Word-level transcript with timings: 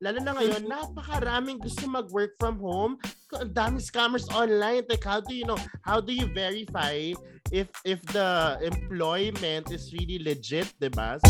Lalo 0.00 0.16
na 0.24 0.32
ngayon, 0.32 0.64
napakaraming 0.64 1.60
gusto 1.60 1.84
mag-work 1.84 2.32
from 2.40 2.56
home. 2.56 2.96
Ang 3.36 3.52
dami 3.52 3.78
scammers 3.84 4.24
online. 4.32 4.88
Like, 4.88 5.04
how 5.04 5.20
do 5.20 5.36
you 5.36 5.44
know? 5.44 5.60
How 5.84 6.00
do 6.00 6.16
you 6.16 6.24
verify 6.32 7.12
if 7.52 7.68
if 7.84 8.00
the 8.08 8.56
employment 8.64 9.68
is 9.68 9.92
really 9.92 10.16
legit, 10.24 10.72
di 10.80 10.88
ba? 10.88 11.20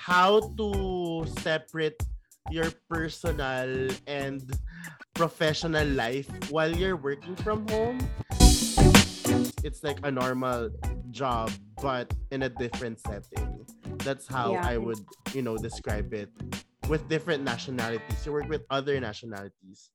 How 0.00 0.40
to 0.56 0.68
separate 1.44 2.00
your 2.48 2.72
personal 2.88 3.92
and 4.06 4.40
professional 5.14 5.86
life 5.92 6.28
while 6.48 6.70
you're 6.70 6.96
working 6.96 7.36
from 7.36 7.66
home. 7.68 7.98
It's 9.64 9.82
like 9.82 9.98
a 10.04 10.10
normal 10.10 10.70
job, 11.16 11.50
but 11.80 12.12
in 12.30 12.42
a 12.42 12.48
different 12.48 13.00
setting. 13.00 13.64
That's 14.04 14.26
how 14.28 14.52
Yeah. 14.52 14.68
I 14.68 14.76
would, 14.76 15.00
you 15.32 15.40
know, 15.40 15.56
describe 15.56 16.12
it 16.12 16.28
with 16.88 17.08
different 17.08 17.42
nationalities. 17.42 18.26
You 18.26 18.32
work 18.32 18.48
with 18.48 18.64
other 18.68 19.00
nationalities. 19.00 19.90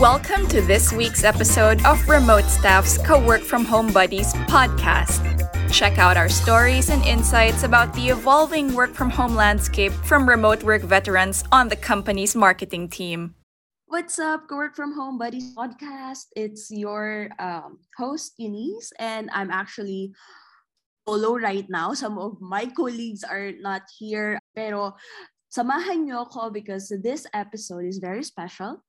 Welcome 0.00 0.46
to 0.48 0.62
this 0.62 0.92
week's 0.92 1.24
episode 1.24 1.84
of 1.84 2.08
Remote 2.08 2.44
Staff's 2.44 2.96
Co 2.98 3.22
Work 3.22 3.42
From 3.42 3.64
Home 3.64 3.92
Buddies 3.92 4.32
podcast. 4.46 5.47
Check 5.70 5.98
out 5.98 6.16
our 6.16 6.28
stories 6.28 6.88
and 6.88 7.04
insights 7.04 7.62
about 7.62 7.92
the 7.92 8.08
evolving 8.08 8.74
work 8.74 8.94
from 8.94 9.10
home 9.10 9.36
landscape 9.36 9.92
from 9.92 10.28
remote 10.28 10.62
work 10.62 10.82
veterans 10.82 11.44
on 11.52 11.68
the 11.68 11.76
company's 11.76 12.34
marketing 12.34 12.88
team. 12.88 13.34
What's 13.86 14.18
up, 14.18 14.50
Work 14.50 14.76
From 14.76 14.92
Home 14.96 15.18
Buddies 15.18 15.54
podcast? 15.54 16.32
It's 16.36 16.70
your 16.70 17.28
um, 17.38 17.78
host, 17.96 18.32
Eunice, 18.38 18.92
and 18.98 19.28
I'm 19.32 19.50
actually 19.50 20.12
solo 21.06 21.36
right 21.36 21.64
now. 21.68 21.92
Some 21.92 22.18
of 22.18 22.40
my 22.40 22.66
colleagues 22.66 23.24
are 23.24 23.52
not 23.60 23.82
here, 23.98 24.38
pero 24.56 24.96
samahan 25.52 26.08
niyo 26.08 26.28
ako 26.28 26.50
because 26.50 26.88
this 27.04 27.24
episode 27.32 27.84
is 27.84 28.00
very 28.00 28.24
special. 28.24 28.80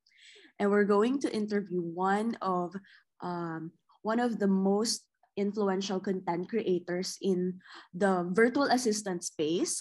And 0.59 0.71
we're 0.71 0.87
going 0.87 1.19
to 1.23 1.31
interview 1.31 1.83
one 1.83 2.35
of 2.41 2.75
um, 3.19 3.71
one 4.01 4.19
of 4.19 4.39
the 4.39 4.47
most 4.47 5.08
influential 5.39 6.03
content 6.03 6.51
creators 6.51 7.15
in 7.23 7.63
the 7.95 8.27
virtual 8.35 8.67
assistant 8.67 9.23
space. 9.23 9.79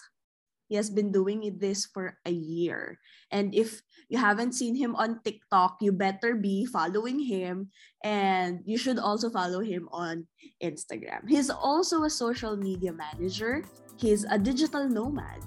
He 0.71 0.77
has 0.77 0.93
been 0.93 1.11
doing 1.11 1.43
this 1.59 1.89
for 1.91 2.15
a 2.29 2.31
year. 2.31 3.01
And 3.33 3.57
if 3.57 3.83
you 4.13 4.21
haven't 4.21 4.53
seen 4.53 4.77
him 4.77 4.95
on 4.95 5.19
TikTok, 5.25 5.81
you 5.81 5.91
better 5.91 6.37
be 6.37 6.69
following 6.69 7.19
him. 7.19 7.73
And 8.05 8.61
you 8.69 8.77
should 8.77 9.01
also 9.01 9.33
follow 9.33 9.65
him 9.65 9.89
on 9.91 10.29
Instagram. 10.63 11.27
He's 11.27 11.51
also 11.51 12.05
a 12.05 12.13
social 12.13 12.55
media 12.55 12.93
manager. 12.93 13.65
He's 13.97 14.29
a 14.29 14.39
digital 14.39 14.87
nomad. 14.87 15.43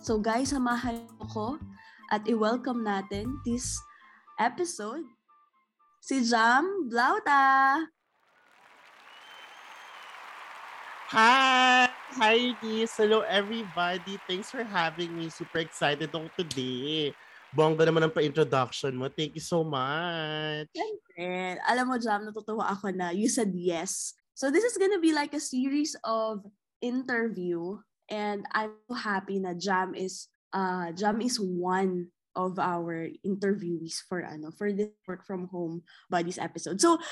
So 0.00 0.16
guys, 0.16 0.54
samahan 0.54 1.04
ko 1.28 1.60
at 2.08 2.24
i-welcome 2.24 2.86
natin 2.86 3.42
this 3.44 3.76
episode 4.40 5.04
si 6.00 6.24
Jam 6.24 6.88
Blauta. 6.88 7.84
Hi! 11.10 11.90
Hi, 12.22 12.54
Liz. 12.62 12.94
Hello, 12.94 13.26
everybody. 13.26 14.14
Thanks 14.30 14.46
for 14.46 14.62
having 14.62 15.10
me. 15.10 15.26
Super 15.26 15.66
excited 15.66 16.06
ako 16.06 16.30
today. 16.38 17.10
Bongga 17.50 17.82
naman 17.82 18.06
ang 18.06 18.14
pa-introduction 18.14 18.94
mo. 18.94 19.10
Thank 19.10 19.34
you 19.34 19.42
so 19.42 19.66
much. 19.66 20.70
And 21.18 21.58
alam 21.66 21.90
mo, 21.90 21.98
Jam, 21.98 22.22
natutuwa 22.22 22.70
ako 22.70 22.94
na 22.94 23.10
you 23.10 23.26
said 23.26 23.50
yes. 23.58 24.14
So 24.38 24.54
this 24.54 24.62
is 24.62 24.78
gonna 24.78 25.02
be 25.02 25.10
like 25.10 25.34
a 25.34 25.42
series 25.42 25.98
of 26.06 26.46
interview 26.78 27.82
and 28.06 28.46
I'm 28.54 28.78
so 28.86 28.94
happy 28.94 29.42
na 29.42 29.58
Jam 29.58 29.98
is 29.98 30.30
uh 30.54 30.94
Jam 30.94 31.18
is 31.18 31.42
one 31.42 32.14
of 32.38 32.62
our 32.62 33.10
interviewees 33.26 33.98
for 34.06 34.22
ano 34.22 34.54
for 34.54 34.70
this 34.70 34.94
work 35.10 35.26
from 35.26 35.50
home 35.50 35.82
buddies 36.06 36.38
episode. 36.38 36.78
So 36.78 37.02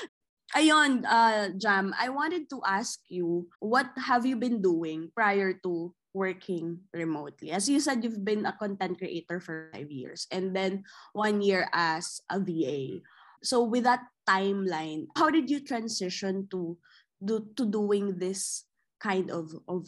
ayun, 0.55 1.05
uh 1.05 1.53
Jam, 1.57 1.93
I 1.97 2.09
wanted 2.09 2.49
to 2.49 2.61
ask 2.65 2.99
you 3.09 3.47
what 3.59 3.89
have 3.97 4.25
you 4.25 4.35
been 4.35 4.61
doing 4.61 5.11
prior 5.13 5.53
to 5.65 5.93
working 6.13 6.81
remotely? 6.93 7.51
As 7.51 7.69
you 7.69 7.79
said, 7.79 8.03
you've 8.03 8.25
been 8.25 8.45
a 8.45 8.55
content 8.55 8.97
creator 8.97 9.39
for 9.39 9.69
five 9.73 9.91
years 9.91 10.25
and 10.31 10.55
then 10.55 10.83
one 11.13 11.41
year 11.41 11.69
as 11.73 12.21
a 12.29 12.39
VA. 12.39 13.05
So 13.43 13.63
with 13.63 13.83
that 13.85 14.03
timeline, 14.27 15.07
how 15.15 15.29
did 15.29 15.49
you 15.49 15.61
transition 15.61 16.47
to 16.51 16.77
do 17.23 17.45
to 17.55 17.63
doing 17.65 18.17
this 18.17 18.65
kind 18.99 19.31
of 19.31 19.53
of 19.67 19.87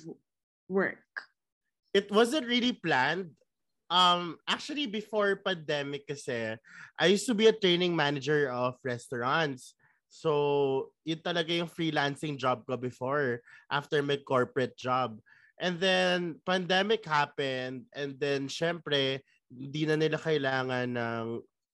work? 0.70 1.04
It 1.94 2.12
wasn't 2.12 2.48
really 2.48 2.74
planned. 2.74 3.36
Um, 3.92 4.40
actually, 4.48 4.88
before 4.88 5.44
pandemic 5.44 6.08
kasi, 6.08 6.56
I 6.96 7.06
used 7.12 7.28
to 7.28 7.36
be 7.36 7.52
a 7.52 7.56
training 7.56 7.92
manager 7.92 8.48
of 8.48 8.80
restaurants. 8.88 9.76
So, 10.12 10.92
yun 11.08 11.24
talaga 11.24 11.56
yung 11.56 11.72
freelancing 11.72 12.36
job 12.36 12.68
ko 12.68 12.76
before, 12.76 13.40
after 13.72 14.04
my 14.04 14.20
corporate 14.20 14.76
job. 14.76 15.24
And 15.56 15.80
then, 15.80 16.44
pandemic 16.44 17.08
happened. 17.08 17.88
And 17.96 18.20
then, 18.20 18.52
syempre, 18.52 19.24
hindi 19.48 19.88
na 19.88 19.96
nila 19.96 20.20
kailangan 20.20 21.00
ng 21.00 21.26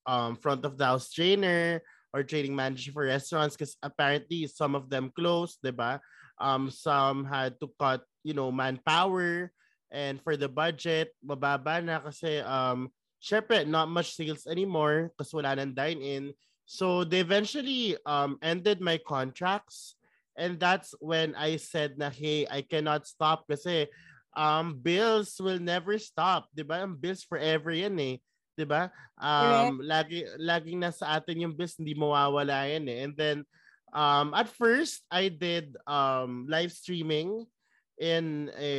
um, 0.06 0.32
front 0.38 0.62
of 0.70 0.78
the 0.78 0.86
house 0.86 1.10
trainer 1.10 1.82
or 2.14 2.22
training 2.22 2.54
manager 2.54 2.94
for 2.94 3.10
restaurants 3.10 3.58
because 3.58 3.76
apparently 3.82 4.46
some 4.46 4.78
of 4.78 4.90
them 4.90 5.10
closed, 5.18 5.58
di 5.66 5.74
ba? 5.74 6.00
Um, 6.38 6.70
some 6.70 7.26
had 7.26 7.58
to 7.60 7.74
cut, 7.82 8.06
you 8.22 8.38
know, 8.38 8.54
manpower 8.54 9.50
and 9.92 10.22
for 10.22 10.36
the 10.36 10.48
budget, 10.48 11.16
mababa 11.24 11.84
na 11.84 12.00
kasi 12.00 12.40
um, 12.44 12.92
syempre, 13.24 13.66
not 13.66 13.88
much 13.88 14.16
sales 14.16 14.48
anymore 14.48 15.12
kasi 15.16 15.36
wala 15.36 15.56
nang 15.56 15.74
dine-in. 15.74 16.32
So 16.68 17.08
they 17.08 17.24
eventually 17.24 17.96
um, 18.06 18.38
ended 18.44 18.84
my 18.84 19.00
contracts 19.00 19.96
and 20.36 20.60
that's 20.60 20.94
when 21.00 21.34
I 21.34 21.56
said 21.56 21.98
na, 21.98 22.12
hey, 22.12 22.46
I 22.46 22.62
cannot 22.62 23.08
stop 23.08 23.48
kasi 23.48 23.88
um, 24.36 24.76
bills 24.76 25.40
will 25.40 25.64
never 25.64 25.98
stop. 25.98 26.52
Di 26.52 26.68
ba? 26.68 26.84
Ang 26.84 27.00
bills 27.00 27.24
forever 27.24 27.72
yan 27.72 27.96
eh. 27.98 28.16
'di 28.58 28.66
ba? 28.66 28.90
Um 29.22 29.86
lagi 29.86 30.26
laging 30.42 30.82
nasa 30.82 31.06
atin 31.14 31.46
yung 31.46 31.54
bills, 31.54 31.78
hindi 31.78 31.94
mawawala 31.94 32.66
yan 32.66 32.90
eh. 32.90 32.98
And 33.06 33.14
then 33.14 33.38
um 33.94 34.34
at 34.34 34.50
first 34.50 35.06
I 35.14 35.30
did 35.30 35.78
um 35.86 36.50
live 36.50 36.74
streaming 36.74 37.46
in 38.02 38.50
a 38.58 38.74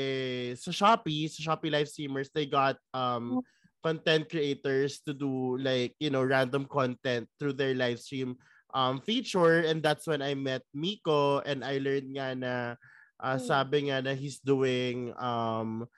sa 0.58 0.74
Shopee, 0.74 1.30
sa 1.30 1.40
Shopee 1.46 1.70
live 1.70 1.86
streamers, 1.86 2.28
they 2.34 2.50
got 2.50 2.74
um 2.90 3.38
content 3.82 4.28
creators 4.28 5.00
to 5.06 5.14
do 5.14 5.56
like, 5.58 5.94
you 5.98 6.10
know, 6.10 6.22
random 6.24 6.66
content 6.66 7.28
through 7.38 7.54
their 7.54 7.74
live 7.74 7.98
stream 8.00 8.36
um 8.76 9.00
feature 9.00 9.64
and 9.64 9.80
that's 9.80 10.04
when 10.04 10.20
I 10.20 10.36
met 10.36 10.60
Miko 10.76 11.40
and 11.40 11.64
I 11.64 11.80
learned 11.80 12.12
nga 12.12 12.36
na 12.36 12.54
uh, 13.16 13.38
Mm. 13.40 13.46
sabi 13.48 13.78
nga 13.88 14.04
na 14.04 14.12
he's 14.12 14.44
doing 14.44 15.16
um 15.16 15.88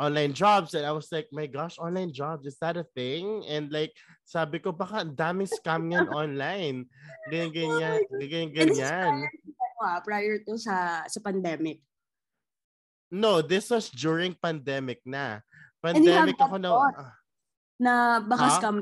online 0.00 0.32
jobs 0.32 0.72
and 0.74 0.88
I 0.88 0.92
was 0.92 1.12
like, 1.12 1.28
my 1.30 1.46
gosh, 1.46 1.76
online 1.78 2.12
jobs, 2.12 2.46
is 2.48 2.56
that 2.64 2.80
a 2.80 2.86
thing? 2.96 3.44
And 3.44 3.70
like, 3.70 3.92
sabi 4.24 4.58
ko, 4.58 4.72
baka 4.72 5.04
ang 5.04 5.12
daming 5.14 5.46
scam 5.52 5.92
yan 5.92 6.08
online. 6.24 6.88
Ganyan, 7.28 7.52
ganyan, 7.52 8.00
ganyan, 8.08 8.48
is 8.56 8.80
ganyan. 8.80 9.28
prior 9.28 9.84
ah, 9.84 9.98
prior 10.00 10.34
to 10.48 10.56
sa 10.56 11.04
sa 11.06 11.20
pandemic. 11.20 11.84
No, 13.12 13.44
this 13.44 13.68
was 13.68 13.92
during 13.92 14.32
pandemic 14.32 15.04
na. 15.04 15.44
Pandemic 15.82 16.38
ako 16.38 16.56
na... 16.62 16.70
ah, 16.70 17.12
Na 17.82 17.92
baka 18.22 18.46
Ha? 18.46 18.56
scam. 18.62 18.76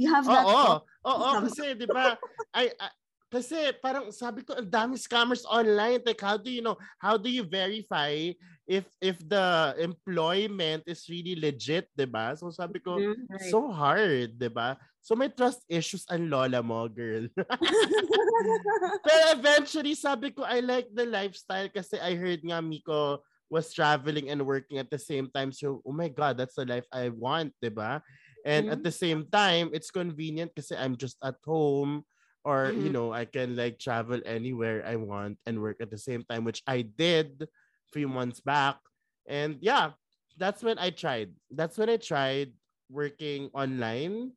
You 0.00 0.08
have 0.08 0.24
that 0.24 0.48
Oo, 0.48 0.80
thought. 0.80 0.82
oo, 1.04 1.28
Scam. 1.28 1.42
kasi 1.44 1.64
'di 1.76 1.86
ba? 1.92 2.16
I, 2.56 2.72
I 2.72 2.88
kasi 3.30 3.70
parang 3.78 4.10
sabi 4.10 4.42
ko 4.42 4.56
ang 4.58 4.66
daming 4.66 4.98
scammers 4.98 5.44
online. 5.46 6.00
Like 6.02 6.18
how 6.24 6.40
do 6.40 6.48
you 6.50 6.64
know? 6.64 6.80
How 6.98 7.14
do 7.20 7.28
you 7.28 7.44
verify 7.44 8.32
if 8.66 8.88
if 8.98 9.20
the 9.22 9.76
employment 9.78 10.82
is 10.88 11.04
really 11.06 11.36
legit, 11.36 11.86
'di 11.94 12.08
ba? 12.08 12.32
So 12.34 12.48
sabi 12.50 12.80
ko 12.80 12.96
Mhm, 12.98 13.28
right. 13.28 13.52
so 13.52 13.68
hard, 13.70 14.34
'di 14.40 14.50
ba? 14.50 14.80
So 15.04 15.12
may 15.14 15.28
trust 15.30 15.62
issues 15.68 16.08
ang 16.08 16.26
lola 16.32 16.64
mo, 16.64 16.88
girl. 16.88 17.28
Pero 19.06 19.24
eventually 19.36 19.94
sabi 19.94 20.32
ko 20.32 20.42
I 20.42 20.64
like 20.64 20.88
the 20.90 21.04
lifestyle 21.06 21.68
kasi 21.68 22.00
I 22.00 22.16
heard 22.16 22.40
nga 22.42 22.58
Miko 22.64 23.20
was 23.50 23.72
traveling 23.74 24.30
and 24.30 24.46
working 24.46 24.78
at 24.78 24.90
the 24.90 24.98
same 24.98 25.30
time. 25.34 25.52
So 25.52 25.82
oh 25.86 25.92
my 25.92 26.08
god, 26.08 26.38
that's 26.38 26.54
the 26.56 26.64
life 26.66 26.86
I 26.92 27.10
want, 27.10 27.52
want, 27.52 27.54
'di 27.62 27.70
ba? 27.74 28.02
And 28.44 28.68
at 28.70 28.82
the 28.82 28.92
same 28.92 29.28
time, 29.28 29.70
it's 29.74 29.90
convenient 29.92 30.54
kasi 30.56 30.74
I'm 30.76 30.96
just 30.96 31.18
at 31.22 31.36
home 31.44 32.04
or 32.44 32.72
you 32.76 32.88
Mhm. 32.88 32.94
know, 32.94 33.12
I 33.12 33.24
can 33.28 33.56
like 33.56 33.78
travel 33.78 34.20
anywhere 34.24 34.80
I 34.86 34.96
want 34.96 35.38
and 35.44 35.60
work 35.60 35.80
at 35.80 35.90
the 35.90 36.00
same 36.00 36.24
time, 36.24 36.44
which 36.44 36.62
I 36.66 36.82
did 36.82 37.44
a 37.44 37.90
few 37.92 38.08
months 38.08 38.40
back. 38.40 38.80
And 39.28 39.58
yeah, 39.60 39.92
that's 40.36 40.62
when 40.62 40.78
I 40.78 40.90
tried. 40.90 41.34
That's 41.50 41.76
when 41.78 41.90
I 41.90 41.96
tried 41.98 42.54
working 42.88 43.50
online 43.52 44.32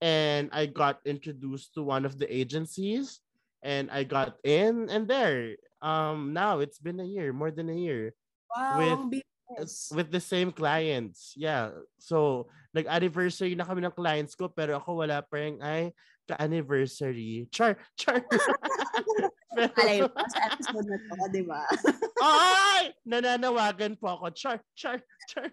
and 0.00 0.50
I 0.52 0.66
got 0.66 1.00
introduced 1.06 1.74
to 1.74 1.82
one 1.82 2.04
of 2.04 2.18
the 2.18 2.28
agencies 2.28 3.20
and 3.62 3.90
I 3.90 4.04
got 4.04 4.38
in 4.44 4.90
and 4.90 5.08
there. 5.08 5.56
Um 5.82 6.32
now 6.32 6.60
it's 6.60 6.78
been 6.78 7.00
a 7.00 7.06
year, 7.08 7.32
more 7.32 7.50
than 7.50 7.70
a 7.70 7.76
year. 7.76 8.14
Wow, 8.54 8.78
With- 8.78 9.22
bilis. 9.50 9.74
with 9.94 10.08
the 10.10 10.22
same 10.22 10.50
clients. 10.54 11.34
Yeah. 11.36 11.74
So, 11.98 12.48
nag-anniversary 12.74 13.54
na 13.54 13.66
kami 13.66 13.82
ng 13.82 13.94
clients 13.94 14.34
ko 14.34 14.48
pero 14.50 14.78
ako 14.78 15.04
wala 15.06 15.22
pa 15.22 15.34
rin 15.42 15.58
ay 15.62 15.90
ka-anniversary. 16.24 17.46
Char, 17.52 17.76
char. 17.98 18.24
pero, 19.56 19.70
Alay, 19.78 20.00
sa 20.32 20.40
episode 20.50 20.86
na 20.88 20.96
to, 20.96 21.28
di 21.30 21.42
ba? 21.44 21.62
ay! 22.24 22.90
Nananawagan 23.04 23.94
po 24.00 24.16
ako. 24.16 24.32
Char, 24.32 24.58
char, 24.74 24.98
char. 25.28 25.52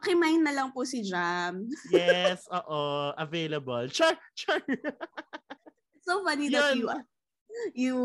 Pakimain 0.00 0.40
na 0.40 0.54
lang 0.56 0.72
po 0.72 0.86
si 0.86 1.04
Jam. 1.04 1.68
Yes, 1.92 2.48
oo. 2.48 3.12
Available. 3.20 3.84
Char, 3.92 4.16
char. 4.32 4.62
It's 4.64 6.06
so 6.08 6.24
funny 6.24 6.48
that 6.48 6.72
you 6.78 6.88
Yun. 6.88 7.02
you 7.74 7.96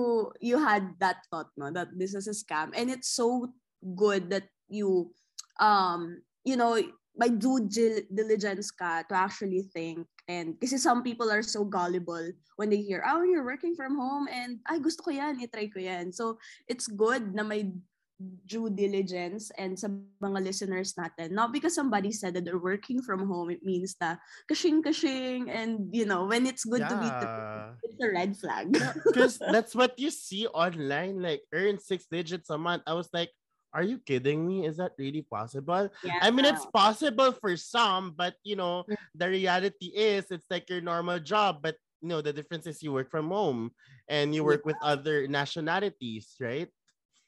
you 0.44 0.58
had 0.60 0.92
that 1.00 1.24
thought 1.32 1.48
no 1.56 1.70
that 1.72 1.88
this 1.96 2.12
is 2.18 2.28
a 2.28 2.36
scam 2.36 2.74
and 2.76 2.92
it's 2.92 3.08
so 3.14 3.48
good 3.94 4.30
that 4.34 4.50
you 4.68 5.14
um 5.62 6.22
you 6.44 6.58
know 6.58 6.82
by 7.16 7.30
due 7.30 7.64
dil- 7.70 8.08
diligence 8.12 8.74
ka 8.74 9.06
to 9.08 9.14
actually 9.16 9.62
think 9.72 10.04
and 10.28 10.58
kasi 10.60 10.76
some 10.76 11.06
people 11.06 11.30
are 11.30 11.46
so 11.46 11.64
gullible 11.64 12.28
when 12.58 12.68
they 12.74 12.82
hear 12.82 13.06
oh 13.06 13.22
you're 13.22 13.46
working 13.46 13.78
from 13.78 13.96
home 13.96 14.26
and 14.28 14.58
ay 14.68 14.82
gusto 14.82 15.06
ko 15.06 15.12
yan 15.14 15.38
i-try 15.40 15.70
ko 15.70 15.80
yan 15.80 16.10
so 16.12 16.36
it's 16.68 16.90
good 16.90 17.32
na 17.38 17.46
may 17.46 17.70
due 18.48 18.72
diligence 18.72 19.52
and 19.60 19.76
sa 19.76 19.92
mga 20.24 20.40
listeners 20.40 20.96
natin 20.96 21.36
not 21.36 21.52
because 21.52 21.76
somebody 21.76 22.16
said 22.16 22.32
that 22.32 22.48
they're 22.48 22.60
working 22.60 23.04
from 23.04 23.28
home 23.28 23.52
it 23.52 23.60
means 23.60 23.96
that 24.00 24.18
kashing 24.48 24.80
kashing 24.80 25.52
and 25.52 25.92
you 25.92 26.08
know 26.08 26.24
when 26.24 26.48
it's 26.48 26.64
good 26.64 26.80
to 26.88 26.96
be 26.96 27.12
Yeah. 27.12 27.76
it's 27.84 28.00
a 28.00 28.10
red 28.12 28.32
flag 28.40 28.72
Because 29.04 29.36
that's 29.56 29.76
what 29.76 30.00
you 30.00 30.12
see 30.12 30.48
online. 30.48 31.22
Like, 31.22 31.44
earn 31.54 31.80
six 31.80 32.08
digits 32.10 32.50
a 32.50 32.58
month. 32.58 32.84
I 32.88 32.94
was 32.94 33.10
like, 33.14 33.32
are 33.76 33.84
you 33.84 34.00
kidding 34.00 34.48
me? 34.48 34.64
Is 34.66 34.80
that 34.80 34.96
really 34.98 35.28
possible? 35.28 35.92
yeah. 36.02 36.24
I 36.24 36.32
mean, 36.32 36.48
it's 36.48 36.64
possible 36.72 37.36
for 37.36 37.60
some, 37.60 38.16
but 38.16 38.40
you 38.48 38.56
know, 38.56 38.88
Mm. 38.88 38.96
the 39.14 39.28
reality 39.28 39.92
is 39.92 40.32
it's 40.32 40.48
like 40.50 40.72
your 40.72 40.80
normal 40.80 41.20
job, 41.20 41.60
but 41.62 41.76
you 42.02 42.08
know, 42.08 42.22
the 42.24 42.32
difference 42.32 42.66
is 42.66 42.80
you 42.82 42.94
work 42.96 43.12
from 43.12 43.30
home 43.30 43.72
and 44.08 44.32
you 44.34 44.44
work 44.48 44.64
with 44.64 44.78
other 44.82 45.28
nationalities, 45.28 46.36
right? 46.40 46.72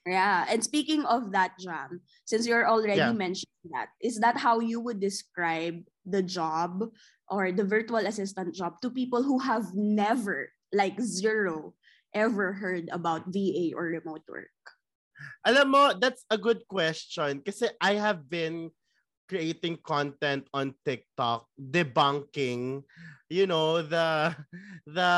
Yeah. 0.06 0.46
And 0.48 0.64
speaking 0.64 1.04
of 1.04 1.32
that, 1.36 1.58
Jam, 1.60 2.00
since 2.24 2.46
you're 2.48 2.64
already 2.64 3.04
Yeah. 3.04 3.12
mentioning 3.12 3.68
that, 3.76 3.92
is 4.00 4.16
that 4.24 4.40
how 4.40 4.60
you 4.64 4.80
would 4.80 5.00
describe 5.04 5.84
the 6.08 6.22
job 6.24 6.88
or 7.28 7.52
the 7.52 7.64
virtual 7.64 8.00
assistant 8.00 8.54
job 8.56 8.80
to 8.80 8.88
people 8.88 9.20
who 9.22 9.38
have 9.38 9.74
never, 9.76 10.48
like 10.72 10.96
zero, 11.00 11.74
ever 12.14 12.56
heard 12.56 12.88
about 12.88 13.28
VA 13.28 13.76
or 13.76 13.92
remote 13.92 14.24
work? 14.28 14.54
Alam 15.46 15.66
mo, 15.70 15.82
that's 15.96 16.24
a 16.30 16.38
good 16.38 16.62
question 16.68 17.40
kasi 17.42 17.68
I 17.80 17.96
have 17.98 18.26
been 18.28 18.70
creating 19.28 19.76
content 19.84 20.48
on 20.56 20.72
TikTok 20.88 21.44
debunking 21.60 22.80
you 23.28 23.44
know 23.44 23.84
the 23.84 24.32
the 24.88 25.12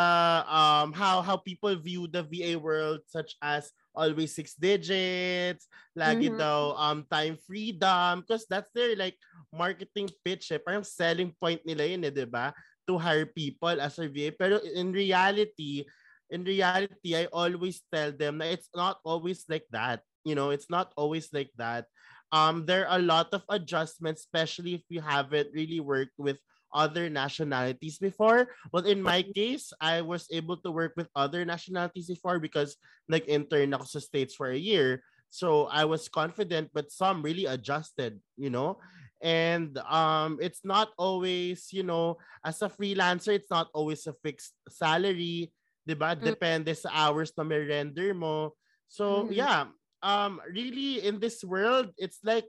um 0.51 0.91
how 0.91 1.23
how 1.23 1.39
people 1.39 1.71
view 1.79 2.11
the 2.11 2.27
VA 2.27 2.59
world 2.59 3.07
such 3.07 3.39
as 3.39 3.71
always 3.95 4.35
six 4.35 4.59
digits 4.59 5.71
lagi 5.95 6.27
Mhm. 6.27 6.43
daw 6.43 6.75
um 6.75 7.07
time 7.07 7.39
freedom 7.39 8.27
because 8.27 8.51
that's 8.51 8.71
their 8.75 8.99
like 8.99 9.15
marketing 9.55 10.11
pitch 10.27 10.51
eh. 10.51 10.59
parang 10.59 10.83
selling 10.83 11.31
point 11.39 11.63
nila 11.63 11.87
yun 11.87 12.03
eh, 12.03 12.11
'di 12.11 12.27
ba 12.27 12.51
to 12.91 12.99
hire 12.99 13.31
people 13.31 13.79
as 13.79 13.95
a 14.03 14.11
VA 14.11 14.35
pero 14.35 14.59
in 14.75 14.91
reality 14.91 15.87
in 16.31 16.45
reality 16.45 17.15
I 17.17 17.27
always 17.35 17.83
tell 17.93 18.13
them 18.15 18.39
that 18.39 18.55
it's 18.55 18.71
not 18.75 18.99
always 19.05 19.45
like 19.49 19.67
that 19.71 20.03
you 20.25 20.35
know 20.35 20.51
it's 20.51 20.69
not 20.71 20.93
always 20.97 21.33
like 21.33 21.51
that. 21.57 21.87
Um 22.33 22.67
there 22.67 22.87
are 22.87 22.99
a 22.99 23.03
lot 23.03 23.33
of 23.35 23.43
adjustments 23.49 24.23
especially 24.23 24.75
if 24.75 24.85
you 24.89 25.01
haven't 25.01 25.51
really 25.53 25.81
worked 25.81 26.17
with 26.19 26.39
other 26.71 27.11
nationalities 27.11 27.99
before. 27.99 28.55
But 28.71 28.87
in 28.87 29.03
my 29.03 29.27
case 29.35 29.73
i 29.81 30.01
was 30.03 30.31
able 30.31 30.57
to 30.63 30.71
work 30.71 30.95
with 30.97 31.11
other 31.17 31.45
nationalities 31.45 32.07
before 32.07 32.39
because 32.39 32.77
like 33.11 33.27
intern 33.27 33.75
ako 33.75 33.85
sa 33.91 33.99
states 33.99 34.35
for 34.39 34.51
a 34.55 34.59
year. 34.61 35.03
So 35.31 35.67
i 35.71 35.85
was 35.87 36.07
confident 36.11 36.71
but 36.75 36.95
some 36.95 37.23
really 37.23 37.47
adjusted 37.47 38.21
you 38.39 38.51
know? 38.51 38.79
And 39.21 39.77
um 39.85 40.39
it's 40.41 40.65
not 40.65 40.95
always 40.97 41.69
you 41.75 41.83
know 41.83 42.17
as 42.45 42.63
a 42.63 42.71
freelancer 42.73 43.35
it's 43.35 43.51
not 43.51 43.69
always 43.75 44.07
a 44.07 44.15
fixed 44.25 44.55
salary 44.71 45.53
'di 45.91 45.99
ba? 45.99 46.15
Mm. 46.15 46.23
depende 46.23 46.71
sa 46.79 46.95
hours 46.95 47.35
na 47.35 47.43
may 47.43 47.59
render 47.67 48.15
mo. 48.15 48.55
So 48.87 49.27
Mhm. 49.27 49.35
yeah. 49.35 49.67
Um 50.07 50.39
really 50.47 51.03
in 51.03 51.19
this 51.19 51.43
world 51.43 51.91
it's 51.99 52.23
like 52.23 52.47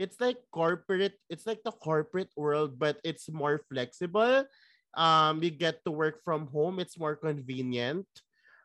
it's 0.00 0.16
like 0.18 0.40
corporate 0.50 1.20
it's 1.28 1.44
like 1.44 1.60
the 1.62 1.74
corporate 1.76 2.32
world 2.34 2.80
but 2.80 2.96
it's 3.04 3.28
more 3.28 3.60
flexible. 3.68 4.48
Um 4.96 5.44
you 5.44 5.52
get 5.52 5.84
to 5.84 5.92
work 5.92 6.24
from 6.24 6.48
home 6.48 6.80
it's 6.80 6.96
more 6.96 7.14
convenient. 7.14 8.08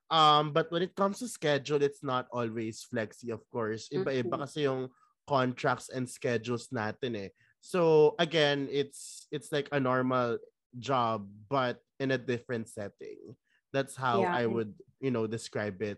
Um 0.08 0.56
but 0.56 0.72
when 0.72 0.82
it 0.82 0.96
comes 0.96 1.20
to 1.20 1.28
schedule 1.28 1.84
it's 1.84 2.02
not 2.02 2.32
always 2.32 2.82
flexi 2.88 3.30
of 3.30 3.44
course. 3.52 3.92
Iba-iba 3.92 4.40
Mhm. 4.40 4.44
kasi 4.48 4.66
yung 4.66 4.88
contracts 5.28 5.92
and 5.92 6.08
schedules 6.08 6.72
natin 6.72 7.16
eh. 7.18 7.30
So 7.62 8.14
again 8.18 8.68
it's 8.72 9.28
it's 9.36 9.52
like 9.54 9.70
a 9.72 9.80
normal 9.80 10.40
job 10.80 11.30
but 11.50 11.80
in 12.02 12.10
a 12.12 12.18
different 12.18 12.66
setting 12.66 13.38
that's 13.74 13.98
how 13.98 14.22
Yeah. 14.22 14.32
i 14.38 14.46
would 14.46 14.72
you 15.02 15.10
know 15.12 15.26
describe 15.26 15.82
it 15.82 15.98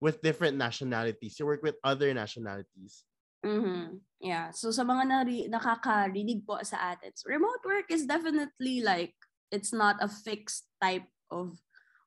with 0.00 0.22
different 0.22 0.54
nationalities 0.56 1.36
you 1.36 1.44
work 1.44 1.60
with 1.66 1.74
other 1.82 2.14
nationalities 2.14 3.02
Mm-hmm. 3.38 4.02
Yeah. 4.18 4.50
So 4.50 4.74
sa 4.74 4.82
mga 4.82 5.06
nari- 5.06 5.46
nakakarinig 5.46 6.42
po 6.42 6.58
sa 6.66 6.90
atin, 6.90 7.14
so 7.14 7.30
remote 7.30 7.62
work 7.62 7.86
is 7.86 8.02
definitely 8.02 8.82
like, 8.82 9.14
it's 9.54 9.70
not 9.70 9.94
a 10.02 10.10
fixed 10.10 10.66
type 10.82 11.06
of 11.30 11.54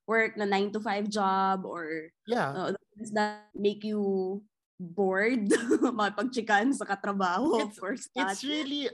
work 0.03 0.35
na 0.35 0.43
9 0.43 0.75
to 0.75 0.83
5 0.83 1.07
job 1.07 1.63
or 1.63 2.11
yeah 2.27 2.51
uh, 2.51 2.75
that 3.15 3.47
make 3.55 3.79
you 3.87 4.43
bored 4.75 5.47
mapagchikan 6.03 6.75
sa 6.75 6.83
katrabaho 6.83 7.63
It's- 7.63 7.63
of 7.63 7.79
course 7.79 8.05
not. 8.11 8.35
it's 8.35 8.43
really 8.43 8.91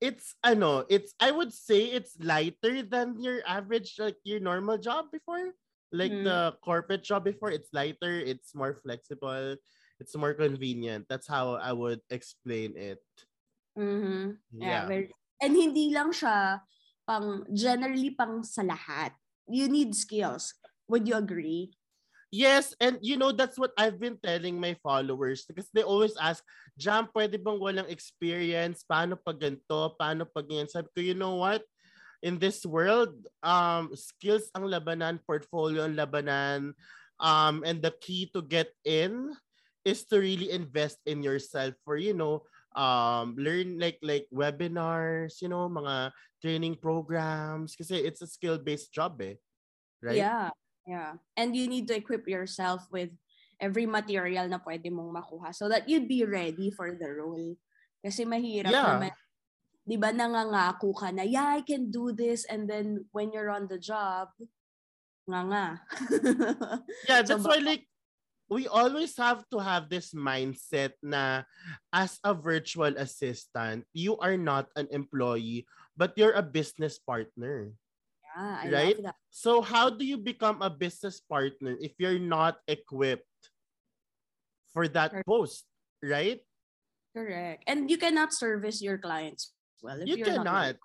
it's 0.00 0.34
I 0.42 0.54
know 0.54 0.84
it's 0.88 1.14
I 1.20 1.30
would 1.30 1.52
say 1.52 1.90
it's 1.94 2.18
lighter 2.20 2.82
than 2.82 3.20
your 3.20 3.40
average 3.46 3.96
like 3.98 4.18
your 4.24 4.40
normal 4.40 4.78
job 4.78 5.10
before 5.12 5.54
like 5.92 6.12
Mhm. 6.12 6.24
the 6.24 6.38
corporate 6.64 7.04
job 7.06 7.24
before 7.24 7.50
it's 7.50 7.70
lighter 7.72 8.18
it's 8.18 8.54
more 8.54 8.74
flexible 8.74 9.56
it's 10.00 10.16
more 10.16 10.34
convenient 10.34 11.06
that's 11.08 11.26
how 11.30 11.54
I 11.54 11.72
would 11.72 12.02
explain 12.10 12.76
it 12.76 13.02
Mhm. 13.78 14.38
yeah 14.58 14.68
Yeah, 14.68 14.86
very, 14.86 15.10
and 15.42 15.54
hindi 15.54 15.90
lang 15.90 16.14
siya 16.14 16.62
pang 17.06 17.42
generally 17.52 18.14
pang 18.14 18.42
sa 18.46 18.62
lahat. 18.62 19.12
You 19.50 19.66
need 19.68 19.92
skills. 19.98 20.54
Would 20.88 21.10
you 21.10 21.18
agree? 21.18 21.74
Yes, 22.34 22.74
and 22.82 22.98
you 22.98 23.14
know 23.14 23.30
that's 23.30 23.54
what 23.54 23.70
I've 23.78 24.02
been 24.02 24.18
telling 24.18 24.58
my 24.58 24.74
followers 24.82 25.46
because 25.46 25.70
they 25.70 25.86
always 25.86 26.18
ask, 26.18 26.42
"Jam, 26.74 27.06
pwede 27.14 27.38
bang 27.38 27.62
walang 27.62 27.86
experience? 27.86 28.82
Paano 28.82 29.14
pag 29.14 29.38
ganito? 29.38 29.94
Paano 29.94 30.26
pag 30.26 30.50
ganyan?" 30.50 30.66
Sabi 30.66 30.90
ko, 30.90 30.98
you 30.98 31.14
know 31.14 31.38
what? 31.38 31.62
In 32.26 32.42
this 32.42 32.66
world, 32.66 33.14
um, 33.46 33.94
skills 33.94 34.50
ang 34.58 34.66
labanan, 34.66 35.22
portfolio 35.22 35.86
ang 35.86 35.94
labanan, 35.94 36.74
um, 37.22 37.62
and 37.62 37.78
the 37.78 37.94
key 38.02 38.26
to 38.34 38.42
get 38.42 38.74
in 38.82 39.30
is 39.86 40.02
to 40.10 40.18
really 40.18 40.50
invest 40.50 40.98
in 41.06 41.22
yourself 41.22 41.78
for, 41.86 41.94
you 41.94 42.18
know, 42.18 42.42
um, 42.74 43.38
learn 43.38 43.78
like 43.78 44.02
like 44.02 44.26
webinars, 44.34 45.38
you 45.38 45.46
know, 45.46 45.70
mga 45.70 46.10
training 46.42 46.74
programs 46.82 47.78
kasi 47.78 48.02
it's 48.02 48.26
a 48.26 48.28
skill-based 48.28 48.90
job 48.90 49.22
eh. 49.22 49.38
Right? 50.02 50.26
Yeah. 50.26 50.50
Yeah. 50.84 51.16
And 51.36 51.56
you 51.56 51.66
need 51.68 51.88
to 51.88 51.96
equip 51.96 52.28
yourself 52.28 52.84
with 52.92 53.10
every 53.60 53.86
material 53.86 54.48
na 54.48 54.60
pwede 54.60 54.92
mong 54.92 55.14
makuha 55.14 55.54
so 55.54 55.68
that 55.68 55.88
you'd 55.88 56.08
be 56.08 56.24
ready 56.24 56.68
for 56.70 56.92
the 56.92 57.08
role. 57.08 57.56
Kasi 58.04 58.28
mahirap 58.28 58.72
Yeah. 58.72 58.88
naman. 59.00 59.12
Di 59.84 59.96
ba 60.00 60.12
nangangako 60.12 60.96
ka 60.96 61.12
na, 61.12 61.24
yeah, 61.24 61.56
I 61.56 61.60
can 61.60 61.92
do 61.92 62.12
this. 62.12 62.44
And 62.48 62.64
then 62.68 63.04
when 63.12 63.32
you're 63.32 63.52
on 63.52 63.68
the 63.68 63.76
job, 63.80 64.32
nga 65.28 65.40
nga. 65.44 65.66
Yeah, 67.08 67.24
So, 67.24 67.36
that's 67.36 67.44
why 67.48 67.60
like 67.60 67.84
we 68.48 68.68
always 68.68 69.16
have 69.16 69.44
to 69.52 69.58
have 69.60 69.88
this 69.88 70.12
mindset 70.12 70.96
na 71.00 71.48
as 71.92 72.20
a 72.24 72.36
virtual 72.36 72.92
assistant, 72.96 73.88
you 73.96 74.16
are 74.20 74.36
not 74.36 74.68
an 74.76 74.88
employee, 74.92 75.64
but 75.96 76.12
you're 76.16 76.36
a 76.36 76.44
business 76.44 77.00
partner. 77.00 77.72
Yeah, 78.34 78.58
I 78.60 78.66
Right? 78.70 78.96
So 79.30 79.62
how 79.62 79.90
do 79.90 80.04
you 80.04 80.18
become 80.18 80.62
a 80.62 80.70
business 80.70 81.20
partner 81.20 81.76
if 81.80 81.92
you're 81.98 82.18
not 82.18 82.58
equipped 82.66 83.26
for 84.72 84.88
that 84.88 85.10
Correct. 85.10 85.26
post, 85.26 85.64
right? 86.02 86.40
Correct. 87.14 87.62
And 87.66 87.90
you 87.90 87.98
cannot 87.98 88.34
service 88.34 88.82
your 88.82 88.98
clients 88.98 89.54
well 89.82 90.00
if 90.00 90.08
You 90.08 90.16
you're 90.18 90.26
cannot. 90.26 90.44
not 90.44 90.82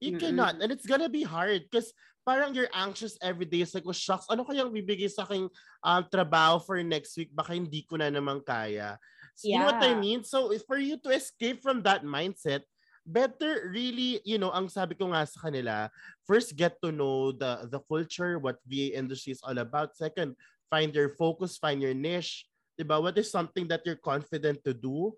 You 0.00 0.16
Mm-mm. 0.16 0.20
cannot. 0.20 0.64
And 0.64 0.72
it's 0.72 0.88
gonna 0.88 1.12
be 1.12 1.22
hard 1.22 1.68
because 1.68 1.92
parang 2.24 2.56
you're 2.56 2.72
anxious 2.72 3.20
every 3.20 3.44
day. 3.44 3.60
It's 3.60 3.76
like, 3.76 3.84
oh, 3.84 3.92
shucks, 3.92 4.24
ano 4.32 4.48
kayang 4.48 4.72
bibigay 4.72 5.12
sa 5.12 5.28
aking 5.28 5.52
um, 5.84 6.02
trabaho 6.08 6.56
for 6.56 6.80
next 6.80 7.16
week? 7.20 7.28
Baka 7.36 7.52
hindi 7.52 7.84
ko 7.84 8.00
na 8.00 8.08
naman 8.08 8.40
kaya. 8.40 8.96
So, 9.36 9.52
You 9.52 9.60
know 9.60 9.68
what 9.68 9.84
I 9.84 9.92
mean? 9.92 10.24
So, 10.24 10.48
for 10.64 10.80
you 10.80 10.96
to 11.04 11.12
escape 11.12 11.60
from 11.60 11.84
that 11.84 12.00
mindset, 12.00 12.64
better 13.10 13.68
really, 13.74 14.22
you 14.22 14.38
know, 14.38 14.54
ang 14.54 14.70
sabi 14.70 14.94
ko 14.94 15.10
nga 15.10 15.26
sa 15.26 15.50
kanila, 15.50 15.90
first 16.22 16.54
get 16.54 16.78
to 16.78 16.94
know 16.94 17.34
the 17.34 17.66
the 17.66 17.82
culture, 17.90 18.38
what 18.38 18.62
VA 18.62 18.94
industry 18.94 19.34
is 19.34 19.42
all 19.42 19.58
about. 19.58 19.98
Second, 19.98 20.38
find 20.70 20.94
your 20.94 21.10
focus, 21.10 21.58
find 21.58 21.82
your 21.82 21.94
niche. 21.94 22.46
Diba? 22.78 23.02
What 23.02 23.18
is 23.18 23.28
something 23.28 23.66
that 23.68 23.82
you're 23.84 23.98
confident 24.00 24.62
to 24.64 24.72
do 24.72 25.12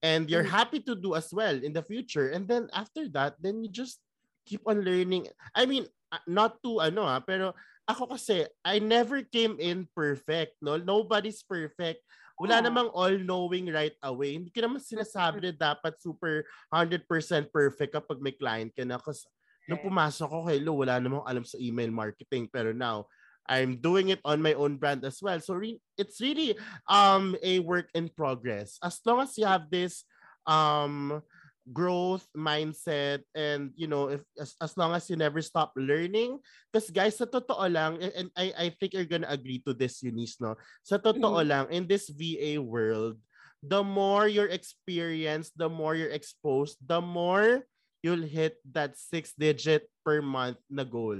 and 0.00 0.30
you're 0.30 0.46
Mm. 0.46 0.54
happy 0.54 0.80
to 0.86 0.94
do 0.94 1.18
as 1.18 1.28
well 1.34 1.56
in 1.58 1.72
the 1.74 1.82
future. 1.82 2.30
And 2.30 2.46
then 2.46 2.70
after 2.72 3.08
that, 3.16 3.36
then 3.42 3.64
you 3.64 3.68
just 3.68 4.00
keep 4.46 4.62
on 4.64 4.86
learning. 4.86 5.28
I 5.52 5.66
mean, 5.66 5.90
uh, 6.12 6.22
not 6.24 6.62
to 6.62 6.80
ano 6.80 7.02
ah, 7.04 7.20
pero 7.20 7.52
ako 7.86 8.14
kasi, 8.14 8.46
I 8.64 8.78
never 8.82 9.22
came 9.22 9.58
in 9.58 9.86
perfect. 9.94 10.58
No? 10.62 10.78
Nobody's 10.78 11.42
perfect. 11.42 12.02
Wala 12.36 12.60
namang 12.60 12.92
all-knowing 12.92 13.72
right 13.72 13.96
away. 14.04 14.36
Hindi 14.36 14.52
ko 14.52 14.60
naman 14.60 14.84
sinasabi 14.84 15.40
na 15.40 15.52
dapat 15.56 15.96
super 15.96 16.44
100% 16.68 17.08
perfect 17.48 17.96
kapag 17.96 18.20
may 18.20 18.36
client 18.36 18.72
ka 18.76 18.84
na. 18.84 19.00
Kasi 19.00 19.24
nung 19.64 19.80
pumasok 19.80 20.28
ko, 20.28 20.38
hello, 20.44 20.84
wala 20.84 21.00
namang 21.00 21.24
alam 21.24 21.44
sa 21.48 21.56
email 21.56 21.88
marketing. 21.88 22.44
Pero 22.52 22.76
now, 22.76 23.08
I'm 23.46 23.78
doing 23.78 24.10
it 24.10 24.20
on 24.26 24.42
my 24.42 24.52
own 24.58 24.76
brand 24.76 25.06
as 25.06 25.22
well. 25.22 25.38
So 25.40 25.54
re- 25.54 25.80
it's 25.96 26.20
really 26.20 26.58
um 26.90 27.38
a 27.42 27.62
work 27.62 27.88
in 27.94 28.10
progress. 28.10 28.76
As 28.82 28.98
long 29.06 29.22
as 29.22 29.38
you 29.38 29.46
have 29.46 29.70
this 29.70 30.02
um 30.46 31.22
growth 31.72 32.22
mindset 32.36 33.26
and 33.34 33.74
you 33.74 33.90
know 33.90 34.06
if 34.06 34.22
as, 34.38 34.54
as 34.62 34.78
long 34.78 34.94
as 34.94 35.10
you 35.10 35.18
never 35.18 35.42
stop 35.42 35.74
learning 35.74 36.38
because 36.70 36.90
guys 36.94 37.18
sa 37.18 37.26
totoo 37.26 37.66
lang 37.66 37.98
and, 37.98 38.30
I 38.38 38.54
I 38.54 38.66
think 38.78 38.94
you're 38.94 39.08
gonna 39.08 39.26
agree 39.26 39.58
to 39.66 39.74
this 39.74 39.98
Eunice 40.02 40.38
no 40.38 40.54
sa 40.86 40.94
totoo 40.94 41.42
lang 41.42 41.66
in 41.74 41.90
this 41.90 42.06
VA 42.06 42.62
world 42.62 43.18
the 43.66 43.82
more 43.82 44.30
you're 44.30 44.52
experienced 44.52 45.58
the 45.58 45.66
more 45.66 45.98
you're 45.98 46.14
exposed 46.14 46.78
the 46.86 47.02
more 47.02 47.66
you'll 47.98 48.22
hit 48.22 48.62
that 48.70 48.94
six 48.94 49.34
digit 49.34 49.90
per 50.06 50.22
month 50.22 50.62
na 50.70 50.86
goal 50.86 51.18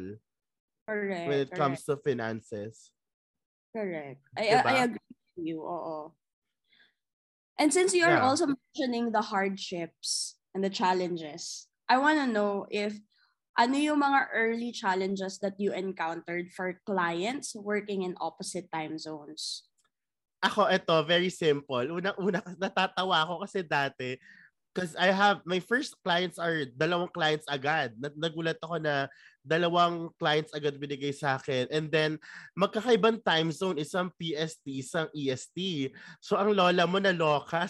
Correct. 0.87 1.27
when 1.27 1.39
it 1.43 1.51
correct. 1.51 1.59
comes 1.59 1.83
to 1.83 1.99
finances 1.99 2.95
Correct. 3.77 4.25
I, 4.33 4.41
Diba? 4.41 4.65
I 4.65 4.77
agree 4.89 5.13
with 5.37 5.45
you. 5.45 5.61
Oo. 5.61 6.17
And 7.59 7.73
since 7.73 7.95
you're 7.95 8.17
Yeah. 8.17 8.21
also 8.21 8.47
mentioning 8.53 9.13
the 9.13 9.33
hardships 9.33 10.37
and 10.55 10.63
the 10.65 10.71
challenges, 10.71 11.69
I 11.89 11.99
want 11.99 12.21
to 12.21 12.27
know 12.29 12.67
if 12.71 13.01
ano 13.57 13.77
yung 13.81 14.01
mga 14.05 14.29
early 14.33 14.73
challenges 14.73 15.41
that 15.41 15.57
you 15.57 15.73
encountered 15.73 16.53
for 16.53 16.81
clients 16.85 17.57
working 17.57 18.05
in 18.05 18.13
opposite 18.21 18.69
time 18.69 19.01
zones? 19.01 19.65
Ako, 20.45 20.69
ito, 20.69 20.93
very 21.09 21.33
simple. 21.33 21.89
Una-una, 21.97 22.45
natatawa 22.61 23.25
ako 23.25 23.49
kasi 23.49 23.65
dati, 23.65 24.21
because 24.77 24.93
I 25.01 25.09
have, 25.09 25.41
my 25.49 25.57
first 25.57 25.97
clients 26.05 26.37
are 26.37 26.69
dalawang 26.69 27.09
clients 27.09 27.49
agad. 27.49 27.97
Nag- 27.97 28.21
Nagulat 28.21 28.61
ako 28.61 28.77
na 28.77 29.09
dalawang 29.41 30.13
clients 30.21 30.53
agad 30.53 30.77
binigay 30.77 31.17
sa 31.17 31.41
akin. 31.41 31.65
And 31.73 31.89
then, 31.89 32.21
magkakaibang 32.53 33.25
time 33.25 33.49
zone, 33.57 33.81
isang 33.81 34.13
PST, 34.21 34.85
isang 34.85 35.09
EST. 35.17 35.89
So, 36.21 36.37
ang 36.37 36.53
lola 36.53 36.85
mo 36.85 37.01
na 37.01 37.17
loka. 37.17 37.65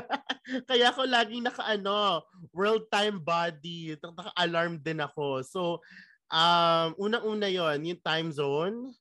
Kaya 0.72 0.88
ako 0.88 1.04
laging 1.04 1.44
naka-ano, 1.44 2.24
world 2.56 2.88
time 2.88 3.20
body. 3.20 4.00
Naka-alarm 4.00 4.80
din 4.80 5.04
ako. 5.04 5.44
So, 5.44 5.84
um, 6.32 6.96
unang-una 6.96 7.52
yon 7.52 7.84
yung 7.84 8.00
time 8.00 8.32
zone. 8.32 8.96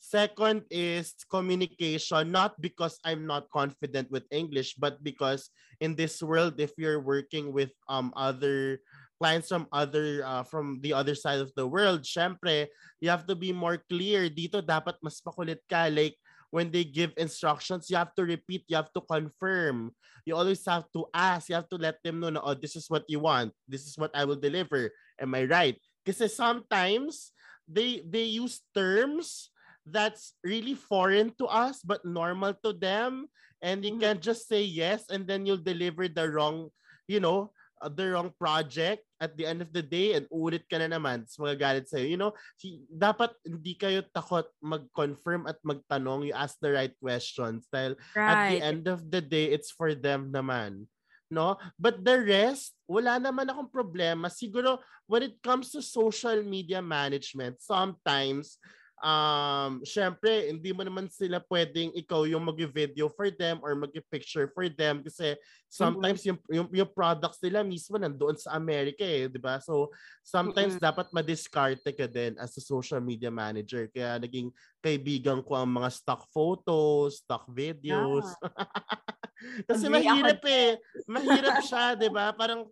Second 0.00 0.64
is 0.72 1.12
communication, 1.28 2.32
not 2.32 2.56
because 2.56 2.96
I'm 3.04 3.28
not 3.28 3.52
confident 3.52 4.08
with 4.08 4.24
English, 4.32 4.80
but 4.80 4.96
because 5.04 5.52
in 5.80 5.96
this 5.96 6.22
world, 6.22 6.60
if 6.60 6.76
you're 6.76 7.00
working 7.00 7.52
with 7.52 7.72
um 7.88 8.12
other 8.14 8.80
clients 9.20 9.48
from 9.48 9.68
other 9.72 10.24
uh, 10.24 10.44
from 10.44 10.80
the 10.80 10.92
other 10.92 11.16
side 11.16 11.40
of 11.40 11.52
the 11.56 11.66
world, 11.66 12.04
syempre, 12.04 12.68
you 13.00 13.08
have 13.08 13.26
to 13.26 13.36
be 13.36 13.52
more 13.52 13.80
clear. 13.88 14.28
Dito 14.28 14.64
dapat 14.64 15.00
mas 15.04 15.20
makulit 15.20 15.60
ka. 15.68 15.88
Like 15.92 16.16
when 16.48 16.72
they 16.72 16.84
give 16.84 17.12
instructions, 17.16 17.88
you 17.92 17.96
have 17.96 18.16
to 18.16 18.24
repeat, 18.24 18.64
you 18.68 18.76
have 18.76 18.92
to 18.96 19.02
confirm. 19.04 19.92
You 20.24 20.36
always 20.36 20.64
have 20.68 20.84
to 20.92 21.08
ask, 21.12 21.48
you 21.48 21.56
have 21.56 21.68
to 21.72 21.80
let 21.80 21.96
them 22.04 22.20
know 22.20 22.36
oh, 22.40 22.54
this 22.54 22.76
is 22.76 22.88
what 22.88 23.08
you 23.08 23.20
want. 23.20 23.52
This 23.68 23.88
is 23.88 23.96
what 23.96 24.12
I 24.12 24.24
will 24.24 24.40
deliver. 24.40 24.92
Am 25.20 25.32
I 25.32 25.44
right? 25.44 25.76
Kasi 26.04 26.28
sometimes 26.28 27.32
they 27.68 28.02
they 28.02 28.26
use 28.26 28.64
terms 28.72 29.52
that's 29.86 30.34
really 30.44 30.74
foreign 30.74 31.32
to 31.38 31.46
us 31.46 31.80
but 31.80 32.04
normal 32.04 32.52
to 32.66 32.74
them 32.74 33.30
and 33.60 33.84
you 33.84 33.96
Mhm. 33.96 34.00
can 34.00 34.16
just 34.20 34.48
say 34.48 34.64
yes 34.64 35.08
and 35.12 35.28
then 35.28 35.44
you'll 35.44 35.60
deliver 35.60 36.08
the 36.08 36.24
wrong 36.28 36.68
you 37.08 37.20
know 37.20 37.52
uh, 37.80 37.88
the 37.88 38.04
wrong 38.12 38.28
project 38.36 39.04
at 39.20 39.36
the 39.36 39.44
end 39.48 39.60
of 39.64 39.72
the 39.72 39.80
day 39.84 40.12
and 40.16 40.28
ulit 40.28 40.64
ka 40.68 40.76
na 40.80 40.88
naman. 40.88 41.24
Tapos 41.24 41.40
magagalit 41.40 41.88
sa'yo. 41.88 42.04
You 42.08 42.20
know 42.20 42.32
si- 42.56 42.84
dapat 42.92 43.32
hindi 43.44 43.72
kayo 43.76 44.04
takot 44.12 44.48
mag-confirm 44.60 45.48
at 45.48 45.56
magtanong. 45.64 46.28
You 46.28 46.36
ask 46.36 46.56
the 46.60 46.72
right 46.72 46.92
questions. 47.00 47.68
Dahil 47.72 47.96
at 48.16 48.36
the 48.48 48.60
Right. 48.60 48.64
end 48.64 48.84
of 48.88 49.08
the 49.08 49.20
day 49.24 49.52
it's 49.52 49.72
for 49.72 49.92
them 49.96 50.28
naman. 50.32 50.88
No? 51.32 51.56
But 51.80 52.04
the 52.04 52.20
rest 52.20 52.76
wala 52.88 53.16
naman 53.16 53.48
akong 53.48 53.72
problema. 53.72 54.28
Siguro 54.28 54.80
when 55.08 55.24
it 55.24 55.40
comes 55.40 55.72
to 55.72 55.80
social 55.80 56.40
media 56.44 56.80
management 56.84 57.60
sometimes 57.64 58.60
um 59.00 59.80
syempre 59.80 60.52
hindi 60.52 60.76
mo 60.76 60.84
naman 60.84 61.08
sila 61.08 61.40
pwedeng 61.48 61.88
ikaw 61.96 62.28
yung 62.28 62.44
mag-video 62.44 63.08
for 63.08 63.32
them 63.32 63.56
or 63.64 63.72
mag-picture 63.72 64.52
for 64.52 64.68
them 64.68 65.00
kasi 65.00 65.40
sometimes 65.72 66.20
yung, 66.28 66.36
yung 66.52 66.68
yung 66.68 66.90
products 66.92 67.40
nila 67.40 67.64
mismo 67.64 67.96
nandoon 67.96 68.36
sa 68.36 68.52
Amerika 68.60 69.00
eh, 69.00 69.26
'di 69.26 69.40
ba? 69.40 69.56
So 69.64 69.88
sometimes 70.20 70.76
dapat 70.76 71.08
ma-discarte 71.16 71.96
ka 71.96 72.04
din 72.04 72.36
as 72.36 72.52
a 72.56 72.62
social 72.62 73.00
media 73.00 73.32
manager. 73.32 73.88
Kaya 73.88 74.20
naging 74.20 74.52
kaibigan 74.84 75.40
ko 75.40 75.56
ang 75.56 75.72
mga 75.72 75.88
stock 75.92 76.28
photos, 76.28 77.24
stock 77.24 77.48
videos. 77.48 78.28
Kasi 79.68 79.88
Agree 79.88 80.04
ako 80.04 80.20
mahirap 80.20 80.40
eh. 80.44 80.68
Mahirap 81.08 81.56
siya, 81.64 81.96
'di 81.96 82.08
ba? 82.12 82.36
Parang 82.36 82.68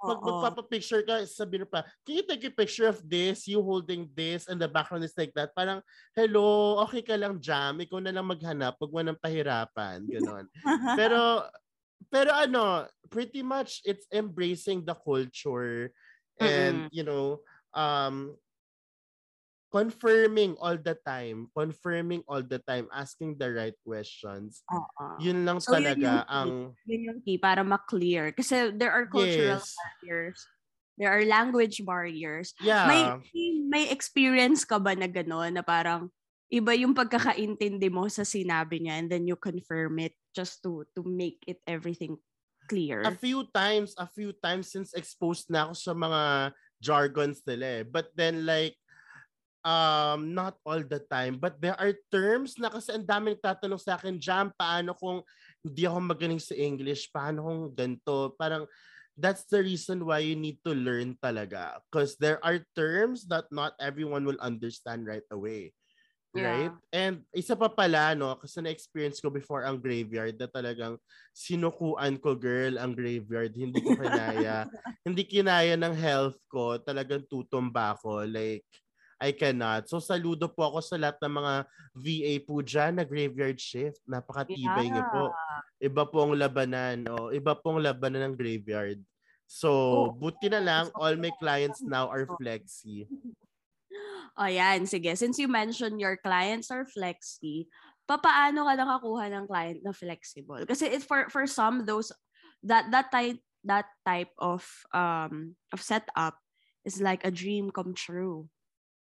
pag 0.00 0.16
Oo. 0.16 0.26
magpapapicture 0.26 1.04
ka, 1.04 1.20
sabihin 1.28 1.68
pa, 1.68 1.84
can 2.08 2.16
you 2.16 2.24
take 2.24 2.44
a 2.48 2.52
picture 2.52 2.88
of 2.88 3.04
this, 3.04 3.44
you 3.44 3.60
holding 3.60 4.08
this, 4.16 4.48
and 4.48 4.56
the 4.56 4.66
background 4.66 5.04
is 5.04 5.12
like 5.14 5.30
that? 5.36 5.52
Parang, 5.52 5.84
hello, 6.16 6.80
okay 6.88 7.04
ka 7.04 7.20
lang, 7.20 7.36
Jam. 7.36 7.76
Ikaw 7.76 8.00
na 8.00 8.16
lang 8.16 8.24
maghanap. 8.24 8.80
Huwag 8.80 8.92
mo 8.96 9.00
nang 9.04 9.20
pahirapan. 9.20 10.08
Ganon. 10.08 10.48
pero, 11.00 11.44
pero 12.08 12.32
ano, 12.32 12.88
pretty 13.12 13.44
much, 13.44 13.84
it's 13.84 14.08
embracing 14.08 14.88
the 14.88 14.96
culture 14.96 15.92
and, 16.40 16.88
you 16.88 17.04
know, 17.04 17.44
um, 17.76 18.32
confirming 19.70 20.58
all 20.58 20.74
the 20.74 20.98
time, 21.06 21.46
confirming 21.54 22.26
all 22.26 22.42
the 22.42 22.58
time, 22.66 22.90
asking 22.90 23.38
the 23.38 23.46
right 23.46 23.78
questions. 23.86 24.66
Oo. 24.66 25.06
Yun 25.22 25.46
lang 25.46 25.62
So, 25.62 25.78
yun 25.78 25.78
talaga 25.78 26.10
yung- 26.10 26.28
ang 26.28 26.50
Yun 26.90 27.02
yung 27.06 27.20
key 27.22 27.38
para 27.38 27.62
ma-clear. 27.62 28.34
Kasi 28.34 28.74
there 28.74 28.90
are 28.90 29.06
cultural 29.06 29.62
yes. 29.62 29.74
barriers. 29.78 30.38
There 30.98 31.08
are 31.08 31.24
language 31.24 31.80
barriers. 31.86 32.52
Yeah. 32.60 32.84
May 32.90 33.00
may 33.70 33.84
experience 33.88 34.68
ka 34.68 34.76
ba 34.76 34.92
na 34.92 35.08
gano'n 35.08 35.56
na 35.56 35.64
parang 35.64 36.12
iba 36.50 36.74
yung 36.74 36.92
pagkakaintindi 36.92 37.88
mo 37.88 38.10
sa 38.10 38.26
sinabi 38.26 38.82
niya 38.84 38.98
and 39.00 39.08
then 39.08 39.24
you 39.24 39.38
confirm 39.38 40.02
it 40.02 40.18
just 40.34 40.60
to 40.66 40.82
to 40.98 41.06
make 41.06 41.40
it 41.46 41.62
everything 41.64 42.18
clear. 42.66 43.06
a 43.06 43.14
few 43.14 43.46
times, 43.54 43.94
a 43.96 44.06
few 44.06 44.34
times 44.34 44.70
since 44.70 44.94
exposed 44.98 45.46
na 45.50 45.70
ako 45.70 45.74
sa 45.78 45.94
mga 45.94 46.22
jargons 46.82 47.40
nila 47.46 47.80
eh. 47.80 47.82
But 47.86 48.10
then 48.18 48.44
like, 48.44 48.74
um, 49.64 50.32
not 50.32 50.56
all 50.64 50.80
the 50.80 51.00
time. 51.08 51.36
But 51.40 51.60
there 51.60 51.76
are 51.76 51.92
terms 52.12 52.56
na 52.56 52.72
kasi 52.72 52.92
ang 52.96 53.06
daming 53.06 53.40
tatanong 53.40 53.80
sa 53.80 53.96
akin, 53.96 54.20
Jam, 54.20 54.52
paano 54.56 54.96
kung 54.96 55.24
hindi 55.64 55.84
ako 55.84 55.98
magaling 56.00 56.42
sa 56.42 56.56
English? 56.56 57.08
Paano 57.12 57.44
kung 57.44 57.62
ganito? 57.72 58.34
Parang, 58.36 58.64
that's 59.16 59.44
the 59.48 59.60
reason 59.60 60.08
why 60.08 60.24
you 60.24 60.36
need 60.36 60.60
to 60.64 60.72
learn 60.72 61.16
talaga. 61.20 61.80
Because 61.88 62.16
there 62.16 62.40
are 62.40 62.64
terms 62.72 63.28
that 63.28 63.48
not 63.52 63.76
everyone 63.76 64.24
will 64.24 64.40
understand 64.40 65.04
right 65.04 65.26
away. 65.28 65.76
Right? 66.30 66.70
And 66.94 67.26
isa 67.34 67.58
pa 67.58 67.66
pala, 67.66 68.14
no, 68.14 68.38
kasi 68.38 68.62
na-experience 68.62 69.18
ko 69.18 69.34
before 69.34 69.66
ang 69.66 69.82
graveyard 69.82 70.38
na 70.38 70.46
talagang 70.46 70.94
sinukuan 71.34 72.22
ko, 72.22 72.38
girl, 72.38 72.78
ang 72.78 72.94
graveyard. 72.94 73.50
Hindi 73.50 73.82
ko 73.82 73.98
kinaya. 73.98 74.70
hindi 75.06 75.26
kinaya 75.26 75.74
ng 75.74 75.90
health 75.90 76.38
ko. 76.46 76.78
Talagang 76.78 77.26
tutumba 77.26 77.98
ako. 77.98 78.30
Like, 78.30 78.62
I 79.20 79.36
cannot. 79.36 79.84
So, 79.92 80.00
saludo 80.00 80.48
po 80.48 80.64
ako 80.64 80.80
sa 80.80 80.96
lahat 80.96 81.20
ng 81.20 81.34
mga 81.36 81.54
VA 81.92 82.34
po 82.40 82.64
dyan 82.64 82.96
na 82.96 83.04
graveyard 83.04 83.60
shift. 83.60 84.00
Napakatibay 84.08 84.88
niyo 84.88 85.04
po. 85.12 85.28
Iba 85.76 86.08
pong 86.08 86.40
labanan. 86.40 87.04
Oh. 87.12 87.28
Iba 87.28 87.52
pong 87.52 87.84
labanan 87.84 88.32
ng 88.32 88.34
graveyard. 88.40 88.96
So, 89.44 89.68
Oh. 89.68 90.16
buti 90.16 90.48
na 90.48 90.64
lang, 90.64 90.88
all 90.96 91.20
my 91.20 91.28
clients 91.36 91.84
now 91.84 92.08
are 92.08 92.24
flexi. 92.40 93.04
O 94.40 94.48
yan, 94.48 94.88
sige. 94.88 95.12
Since 95.20 95.36
you 95.36 95.52
mentioned 95.52 96.00
your 96.00 96.16
clients 96.16 96.72
are 96.72 96.88
flexi, 96.88 97.68
papaano 98.08 98.64
ka 98.64 98.72
nakakuha 98.78 99.28
ng 99.28 99.44
client 99.44 99.84
na 99.84 99.92
flexible? 99.92 100.64
Kasi 100.64 100.96
it, 100.96 101.04
for 101.04 101.28
for 101.28 101.44
some 101.44 101.84
those 101.84 102.08
that 102.64 102.88
that 102.88 103.12
type 103.12 103.36
that 103.68 103.90
type 104.06 104.32
of 104.40 104.64
um 104.96 105.52
of 105.76 105.84
setup 105.84 106.40
is 106.88 107.02
like 107.02 107.20
a 107.26 107.34
dream 107.34 107.68
come 107.68 107.92
true. 107.92 108.48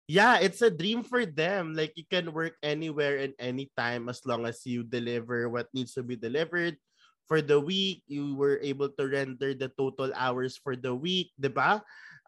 Yeah, 0.07 0.43
it's 0.43 0.59
a 0.61 0.71
dream 0.71 1.03
for 1.03 1.23
them. 1.25 1.73
Like 1.73 1.95
you 1.95 2.03
can 2.03 2.35
work 2.35 2.59
anywhere 2.59 3.23
and 3.23 3.33
anytime 3.39 4.11
as 4.11 4.19
long 4.27 4.43
as 4.43 4.59
you 4.67 4.83
deliver 4.83 5.47
what 5.47 5.71
needs 5.71 5.95
to 5.95 6.03
be 6.03 6.19
delivered 6.19 6.75
for 7.27 7.39
the 7.39 7.55
week. 7.55 8.03
You 8.11 8.35
were 8.35 8.59
able 8.59 8.91
to 8.99 9.03
render 9.07 9.55
the 9.55 9.71
total 9.79 10.11
hours 10.11 10.59
for 10.59 10.75
the 10.75 10.91
week, 10.91 11.31
'di 11.39 11.55
ba? 11.55 11.79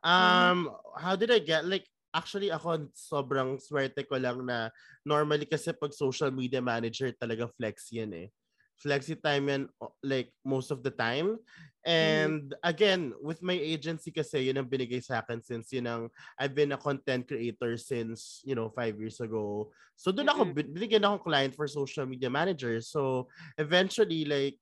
Um, 0.08 0.72
how 0.96 1.20
did 1.20 1.36
I 1.36 1.44
get 1.44 1.67
like 1.67 1.84
actually 2.15 2.48
ako 2.48 2.88
sobrang 2.96 3.60
swerte 3.60 4.08
ko 4.08 4.15
lang 4.15 4.48
na 4.48 4.72
normally 5.03 5.44
kasi 5.44 5.75
pag 5.75 5.91
social 5.91 6.32
media 6.32 6.63
manager 6.63 7.12
talaga 7.12 7.51
flex 7.60 7.91
yan 7.91 8.15
eh. 8.15 8.27
Flexi 8.75 9.15
time 9.15 9.48
yan 9.50 9.63
like 10.03 10.32
most 10.44 10.70
of 10.70 10.84
the 10.84 10.91
time. 10.91 11.39
And 11.86 12.50
mm. 12.51 12.60
again, 12.65 13.13
with 13.22 13.46
my 13.46 13.53
agency 13.53 14.10
kasi 14.10 14.50
yun 14.50 14.58
ang 14.58 14.67
binigay 14.67 15.00
sa 15.00 15.22
akin 15.22 15.39
since 15.39 15.70
yun 15.72 15.86
ang 15.86 16.03
I've 16.36 16.58
been 16.58 16.74
a 16.74 16.82
content 16.82 17.29
creator 17.29 17.77
since, 17.77 18.41
you 18.44 18.58
know, 18.58 18.74
five 18.74 18.98
years 18.98 19.22
ago. 19.22 19.70
So 19.96 20.12
doon 20.12 20.27
ako 20.27 20.51
binigyan 20.51 21.05
ako 21.05 21.29
client 21.29 21.53
for 21.53 21.70
social 21.70 22.10
media 22.10 22.27
manager. 22.27 22.82
So 22.82 23.29
eventually 23.55 24.25
like 24.25 24.58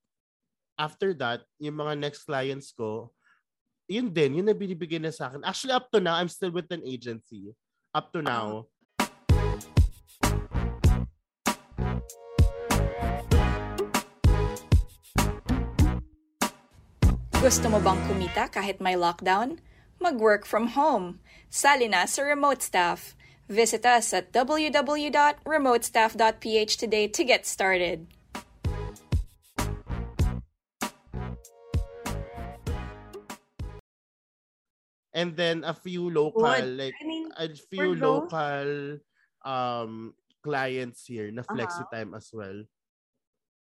after 0.78 1.14
that, 1.22 1.42
yung 1.58 1.80
mga 1.80 1.98
next 1.98 2.26
clients 2.26 2.74
ko, 2.74 3.10
yun 3.88 4.08
din, 4.10 4.40
yun 4.40 4.46
na 4.46 4.56
binibigay 4.56 5.00
na 5.00 5.12
sa 5.12 5.28
akin. 5.28 5.44
Actually, 5.44 5.76
up 5.76 5.90
to 5.92 6.00
now, 6.00 6.16
I'm 6.16 6.30
still 6.30 6.50
with 6.50 6.70
an 6.72 6.82
agency. 6.84 7.52
Up 7.94 8.10
to 8.12 8.24
now. 8.24 8.66
Gusto 17.44 17.68
mo 17.68 17.76
bang 17.76 18.00
kumita 18.08 18.48
kahit 18.48 18.80
may 18.80 18.96
lockdown? 18.96 19.60
Mag-work 20.00 20.48
from 20.48 20.72
home. 20.72 21.20
Sali 21.52 21.92
na 21.92 22.08
sa 22.08 22.24
Remote 22.24 22.64
Staff. 22.64 23.12
Visit 23.52 23.84
us 23.84 24.16
at 24.16 24.32
www.remotestaff.ph 24.32 26.72
today 26.80 27.04
to 27.04 27.20
get 27.20 27.44
started. 27.44 28.08
and 35.12 35.36
then 35.36 35.68
a 35.68 35.76
few 35.76 36.08
local 36.08 36.48
Good. 36.48 36.80
like 36.80 36.96
I 36.96 37.04
mean, 37.04 37.28
a 37.36 37.52
few 37.52 37.92
local 37.92 39.04
um 39.44 40.16
clients 40.40 41.04
here 41.04 41.28
na 41.28 41.44
flexi 41.44 41.84
uh-huh. 41.84 41.92
time 41.92 42.16
as 42.16 42.32
well. 42.32 42.64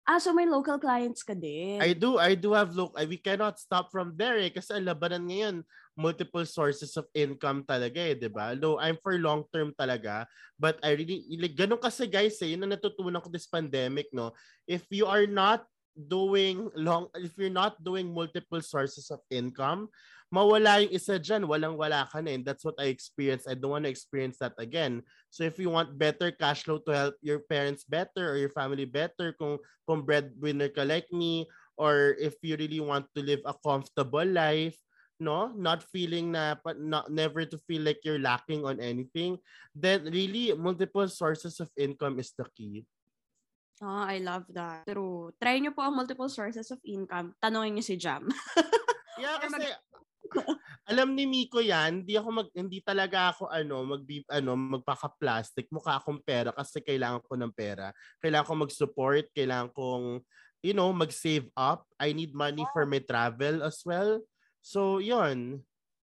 Ah, 0.06 0.22
so 0.22 0.30
may 0.30 0.46
local 0.46 0.78
clients 0.78 1.26
ka 1.26 1.34
din. 1.34 1.82
I 1.82 1.90
do. 1.90 2.14
I 2.22 2.38
do 2.38 2.54
have 2.54 2.70
local. 2.78 2.94
We 3.10 3.18
cannot 3.18 3.58
stop 3.58 3.90
from 3.90 4.14
there 4.14 4.38
eh. 4.38 4.54
Kasi 4.54 4.78
labanan 4.78 5.26
ngayon, 5.26 5.56
multiple 5.98 6.46
sources 6.46 6.94
of 6.94 7.10
income 7.10 7.66
talaga 7.66 7.98
eh, 7.98 8.14
di 8.14 8.30
ba? 8.30 8.54
Though 8.54 8.78
I'm 8.78 9.02
for 9.02 9.18
long 9.18 9.50
term 9.50 9.74
talaga. 9.74 10.30
But 10.54 10.78
I 10.86 10.94
really, 10.94 11.26
like, 11.34 11.58
ganun 11.58 11.82
kasi 11.82 12.06
guys 12.06 12.38
eh, 12.38 12.54
yun 12.54 12.62
ang 12.62 12.78
natutunan 12.78 13.18
ko 13.18 13.26
this 13.34 13.50
pandemic, 13.50 14.06
no? 14.14 14.30
If 14.62 14.86
you 14.94 15.10
are 15.10 15.26
not 15.26 15.66
doing 15.98 16.70
long, 16.78 17.10
if 17.18 17.34
you're 17.34 17.50
not 17.50 17.82
doing 17.82 18.14
multiple 18.14 18.62
sources 18.62 19.10
of 19.10 19.18
income, 19.26 19.90
mawala 20.32 20.82
yung 20.82 20.92
isa 20.92 21.18
dyan, 21.18 21.46
walang-wala 21.46 22.06
ka 22.10 22.20
na. 22.20 22.34
And 22.34 22.44
that's 22.44 22.64
what 22.64 22.78
I 22.78 22.90
experienced. 22.90 23.48
I 23.48 23.54
don't 23.54 23.72
want 23.72 23.84
to 23.86 23.92
experience 23.92 24.38
that 24.42 24.54
again. 24.58 25.02
So 25.30 25.44
if 25.44 25.58
you 25.58 25.70
want 25.70 25.98
better 25.98 26.30
cash 26.34 26.64
flow 26.64 26.82
to 26.86 26.92
help 26.92 27.14
your 27.22 27.40
parents 27.46 27.84
better 27.86 28.30
or 28.32 28.36
your 28.36 28.52
family 28.52 28.84
better, 28.84 29.34
kung, 29.38 29.58
kung 29.86 30.02
breadwinner 30.02 30.68
ka 30.68 30.82
like 30.82 31.06
me, 31.12 31.46
or 31.78 32.16
if 32.18 32.34
you 32.42 32.56
really 32.56 32.80
want 32.80 33.06
to 33.14 33.22
live 33.22 33.40
a 33.46 33.54
comfortable 33.54 34.26
life, 34.26 34.76
no 35.16 35.48
not 35.56 35.80
feeling 35.88 36.32
na 36.32 36.56
not 36.76 37.08
never 37.08 37.44
to 37.44 37.56
feel 37.64 37.80
like 37.80 38.00
you're 38.04 38.20
lacking 38.20 38.64
on 38.68 38.76
anything 38.80 39.40
then 39.72 40.04
really 40.12 40.52
multiple 40.52 41.08
sources 41.08 41.56
of 41.56 41.72
income 41.76 42.20
is 42.20 42.36
the 42.36 42.44
key 42.52 42.84
Oh, 43.84 44.08
I 44.08 44.24
love 44.24 44.48
that. 44.56 44.88
True. 44.88 45.36
Try 45.36 45.60
nyo 45.60 45.68
po 45.76 45.84
ang 45.84 46.00
multiple 46.00 46.32
sources 46.32 46.72
of 46.72 46.80
income. 46.80 47.36
Tanongin 47.44 47.76
nyo 47.76 47.84
si 47.84 48.00
Jam. 48.00 48.24
yeah, 49.20 49.36
kasi 49.44 49.68
alam 50.90 51.14
ni 51.14 51.24
Miko 51.26 51.58
yan, 51.62 52.02
hindi 52.02 52.14
ako 52.18 52.28
mag 52.30 52.48
hindi 52.54 52.78
talaga 52.82 53.34
ako 53.34 53.50
ano, 53.50 53.84
mag 53.84 54.02
ano, 54.30 54.50
magpaka-plastic, 54.54 55.70
mukha 55.70 55.98
akong 55.98 56.22
pera 56.22 56.50
kasi 56.50 56.82
kailangan 56.82 57.22
ko 57.22 57.34
ng 57.38 57.52
pera. 57.54 57.94
Kailangan 58.18 58.46
ko 58.46 58.54
mag-support, 58.66 59.24
kailangan 59.34 59.70
kong 59.74 60.22
you 60.66 60.74
know, 60.74 60.90
mag-save 60.90 61.46
up. 61.54 61.86
I 61.94 62.10
need 62.10 62.34
money 62.34 62.66
for 62.74 62.82
my 62.82 62.98
travel 62.98 63.62
as 63.62 63.86
well. 63.86 64.26
So, 64.66 64.98
yon 64.98 65.62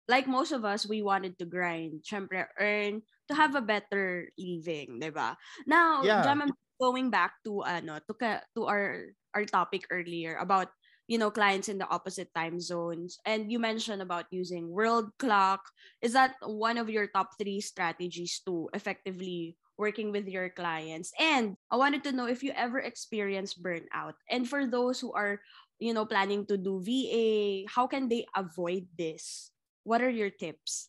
Like 0.06 0.30
most 0.30 0.52
of 0.52 0.62
us, 0.62 0.86
we 0.86 1.02
wanted 1.02 1.40
to 1.40 1.48
grind, 1.48 2.04
syempre 2.04 2.46
earn 2.60 3.02
to 3.26 3.34
have 3.34 3.56
a 3.56 3.64
better 3.64 4.28
living, 4.36 5.00
'di 5.00 5.10
ba? 5.10 5.32
Now, 5.64 6.04
yeah. 6.04 6.20
Jam, 6.20 6.44
I'm 6.44 6.52
going 6.76 7.08
back 7.08 7.40
to 7.48 7.64
ano, 7.64 7.98
to 8.04 8.12
to 8.52 8.60
our 8.68 9.16
our 9.32 9.48
topic 9.48 9.88
earlier 9.88 10.36
about 10.36 10.68
you 11.06 11.18
know 11.18 11.30
clients 11.30 11.68
in 11.68 11.78
the 11.78 11.88
opposite 11.88 12.32
time 12.34 12.60
zones. 12.60 13.18
And 13.24 13.50
you 13.50 13.58
mentioned 13.58 14.02
about 14.02 14.26
using 14.30 14.70
world 14.70 15.10
clock. 15.18 15.60
Is 16.00 16.12
that 16.14 16.36
one 16.42 16.78
of 16.78 16.88
your 16.88 17.08
top 17.08 17.36
three 17.38 17.60
strategies 17.60 18.40
to 18.46 18.68
effectively 18.72 19.56
working 19.76 20.12
with 20.12 20.28
your 20.28 20.48
clients? 20.48 21.12
And 21.20 21.56
i 21.70 21.76
wanted 21.76 22.04
to 22.04 22.12
know 22.12 22.26
if 22.26 22.42
you 22.42 22.52
ever 22.56 22.80
experience 22.80 23.54
burnout. 23.54 24.16
And 24.30 24.48
for 24.48 24.66
those 24.66 25.00
who 25.00 25.12
are 25.12 25.40
you 25.78 25.92
know 25.92 26.06
planning 26.06 26.46
to 26.46 26.56
do 26.56 26.80
va 26.80 27.68
how 27.68 27.86
can 27.86 28.08
they 28.08 28.24
avoid 28.36 28.88
this? 28.96 29.50
What 29.84 30.00
are 30.00 30.12
your 30.12 30.30
tips? 30.30 30.88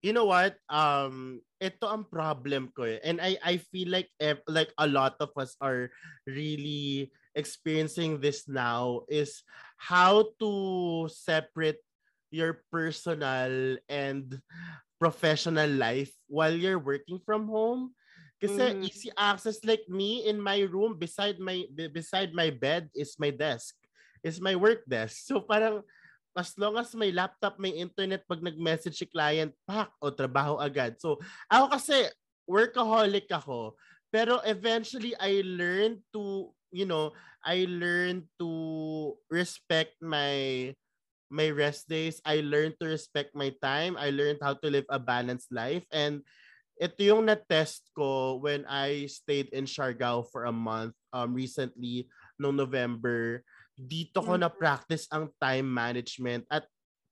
You 0.00 0.16
know 0.16 0.24
what? 0.24 0.56
Um 0.72 1.44
ito 1.60 1.84
ang 1.84 2.08
problem 2.08 2.72
ko 2.72 2.88
eh. 2.88 2.96
and 3.04 3.20
i 3.20 3.36
i 3.44 3.60
feel 3.60 3.92
like 3.92 4.08
like 4.48 4.72
a 4.80 4.88
lot 4.88 5.12
of 5.20 5.28
us 5.36 5.60
are 5.60 5.92
really 6.24 7.12
experiencing 7.34 8.20
this 8.20 8.48
now 8.48 9.02
is 9.08 9.42
how 9.76 10.30
to 10.38 11.08
separate 11.10 11.80
your 12.30 12.62
personal 12.70 13.76
and 13.88 14.40
professional 14.98 15.68
life 15.70 16.12
while 16.28 16.52
you're 16.52 16.78
working 16.80 17.18
from 17.24 17.48
home. 17.48 17.94
Kasi 18.40 18.72
mm. 18.72 18.84
easy 18.88 19.10
access 19.20 19.60
like 19.68 19.84
me 19.88 20.24
in 20.24 20.40
my 20.40 20.64
room 20.64 20.96
beside 20.96 21.36
my 21.36 21.68
beside 21.92 22.32
my 22.32 22.48
bed 22.48 22.88
is 22.96 23.20
my 23.20 23.28
desk. 23.28 23.76
Is 24.24 24.40
my 24.40 24.56
work 24.56 24.84
desk. 24.88 25.28
So 25.28 25.44
parang 25.44 25.84
as 26.36 26.54
long 26.56 26.78
as 26.78 26.94
may 26.94 27.10
laptop, 27.10 27.58
may 27.58 27.74
internet, 27.74 28.22
pag 28.28 28.42
nag-message 28.42 29.02
si 29.02 29.06
client, 29.06 29.50
pak, 29.66 29.90
o 29.98 30.14
trabaho 30.14 30.62
agad. 30.62 30.94
So, 31.02 31.18
ako 31.50 31.74
kasi, 31.74 32.06
workaholic 32.46 33.26
ako. 33.30 33.74
Pero 34.10 34.42
eventually, 34.46 35.14
I 35.18 35.42
learned 35.42 36.02
to 36.14 36.50
you 36.70 36.86
know, 36.86 37.12
I 37.44 37.66
learned 37.68 38.30
to 38.38 38.50
respect 39.30 39.98
my 40.02 40.72
my 41.30 41.48
rest 41.50 41.86
days. 41.86 42.18
I 42.26 42.42
learned 42.42 42.78
to 42.82 42.90
respect 42.90 43.34
my 43.38 43.54
time. 43.62 43.94
I 43.94 44.10
learned 44.10 44.42
how 44.42 44.58
to 44.58 44.68
live 44.70 44.86
a 44.90 44.98
balanced 44.98 45.54
life. 45.54 45.86
And 45.94 46.26
ito 46.80 47.06
yung 47.06 47.28
na-test 47.28 47.86
ko 47.94 48.40
when 48.42 48.66
I 48.66 49.06
stayed 49.06 49.52
in 49.54 49.68
Siargao 49.68 50.26
for 50.32 50.48
a 50.48 50.54
month 50.54 50.96
um, 51.12 51.36
recently, 51.36 52.10
no 52.40 52.50
November. 52.50 53.44
Dito 53.78 54.24
ko 54.24 54.34
mm. 54.34 54.42
na-practice 54.42 55.06
ang 55.14 55.30
time 55.38 55.68
management. 55.70 56.48
At 56.50 56.66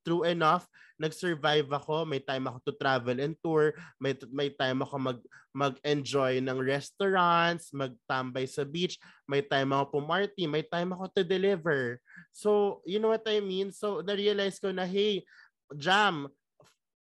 true 0.09 0.25
enough, 0.25 0.64
nag-survive 0.97 1.68
ako, 1.68 2.09
may 2.09 2.16
time 2.16 2.49
ako 2.49 2.64
to 2.64 2.73
travel 2.81 3.21
and 3.21 3.37
tour, 3.44 3.77
may 4.01 4.16
may 4.33 4.49
time 4.49 4.81
ako 4.81 4.97
mag 4.97 5.21
mag-enjoy 5.53 6.40
ng 6.40 6.57
restaurants, 6.64 7.68
magtambay 7.77 8.49
sa 8.49 8.64
beach, 8.64 8.97
may 9.29 9.44
time 9.44 9.77
ako 9.77 10.01
pumarty, 10.01 10.49
may 10.49 10.64
time 10.64 10.97
ako 10.97 11.12
to 11.12 11.21
deliver. 11.21 12.01
So, 12.33 12.81
you 12.88 12.97
know 12.97 13.12
what 13.12 13.29
I 13.29 13.44
mean? 13.44 13.68
So, 13.68 14.01
na-realize 14.01 14.57
ko 14.57 14.73
na, 14.73 14.88
hey, 14.88 15.29
Jam, 15.77 16.33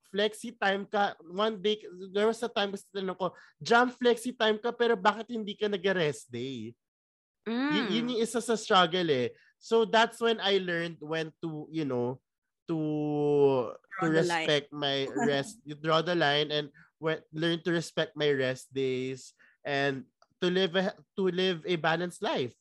flexi 0.07 0.55
time 0.55 0.87
ka. 0.87 1.19
One 1.19 1.59
day, 1.59 1.83
there 2.15 2.29
was 2.29 2.39
a 2.39 2.47
time 2.47 2.71
kasi 2.71 2.87
tinanong 2.93 3.19
ko, 3.19 3.27
Jam, 3.59 3.91
flexi 3.91 4.31
time 4.31 4.61
ka, 4.61 4.71
pero 4.71 4.95
bakit 4.95 5.27
hindi 5.33 5.59
ka 5.59 5.67
nag-rest 5.67 6.31
day? 6.31 6.71
Mm. 7.43 7.71
Y- 7.73 7.89
yun 7.99 8.09
yung 8.15 8.21
isa 8.23 8.39
sa 8.39 8.55
struggle 8.55 9.11
eh. 9.11 9.35
So 9.59 9.83
that's 9.83 10.19
when 10.19 10.39
I 10.43 10.59
learned 10.59 10.99
when 10.99 11.31
to, 11.43 11.67
you 11.71 11.87
know, 11.87 12.22
to 12.67 13.71
draw 13.99 14.07
to 14.07 14.07
respect 14.09 14.67
line. 14.71 14.81
my 14.81 14.97
rest 15.27 15.59
you 15.63 15.75
draw 15.83 16.01
the 16.01 16.15
line 16.15 16.51
and 16.51 16.69
when, 16.99 17.19
learn 17.33 17.59
to 17.61 17.71
respect 17.71 18.15
my 18.15 18.31
rest 18.31 18.71
days 18.73 19.33
and 19.63 20.03
to 20.41 20.47
live 20.51 20.75
a, 20.75 20.93
to 21.15 21.27
live 21.31 21.63
a 21.65 21.75
balanced 21.75 22.23
life 22.23 22.55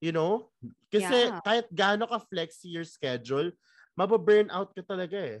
you 0.00 0.12
know 0.12 0.48
kasi 0.92 1.28
yeah. 1.28 1.40
kahit 1.44 1.68
gaano 1.72 2.08
ka 2.08 2.20
flex 2.28 2.64
your 2.64 2.84
schedule 2.84 3.52
mababurn 3.96 4.48
out 4.48 4.72
ka 4.72 4.80
talaga 4.84 5.40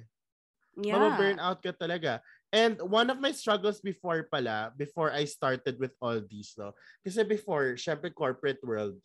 yeah. 0.80 0.96
mababurn 0.96 1.38
out 1.40 1.60
ka 1.60 1.72
talaga 1.72 2.20
And 2.50 2.82
one 2.82 3.10
of 3.14 3.22
my 3.22 3.30
struggles 3.30 3.78
before 3.78 4.26
pala, 4.26 4.74
before 4.74 5.14
I 5.14 5.22
started 5.22 5.78
with 5.78 5.94
all 6.02 6.18
these, 6.18 6.58
no? 6.58 6.74
Kasi 7.06 7.22
before, 7.22 7.78
syempre 7.78 8.10
corporate 8.10 8.58
world, 8.66 8.98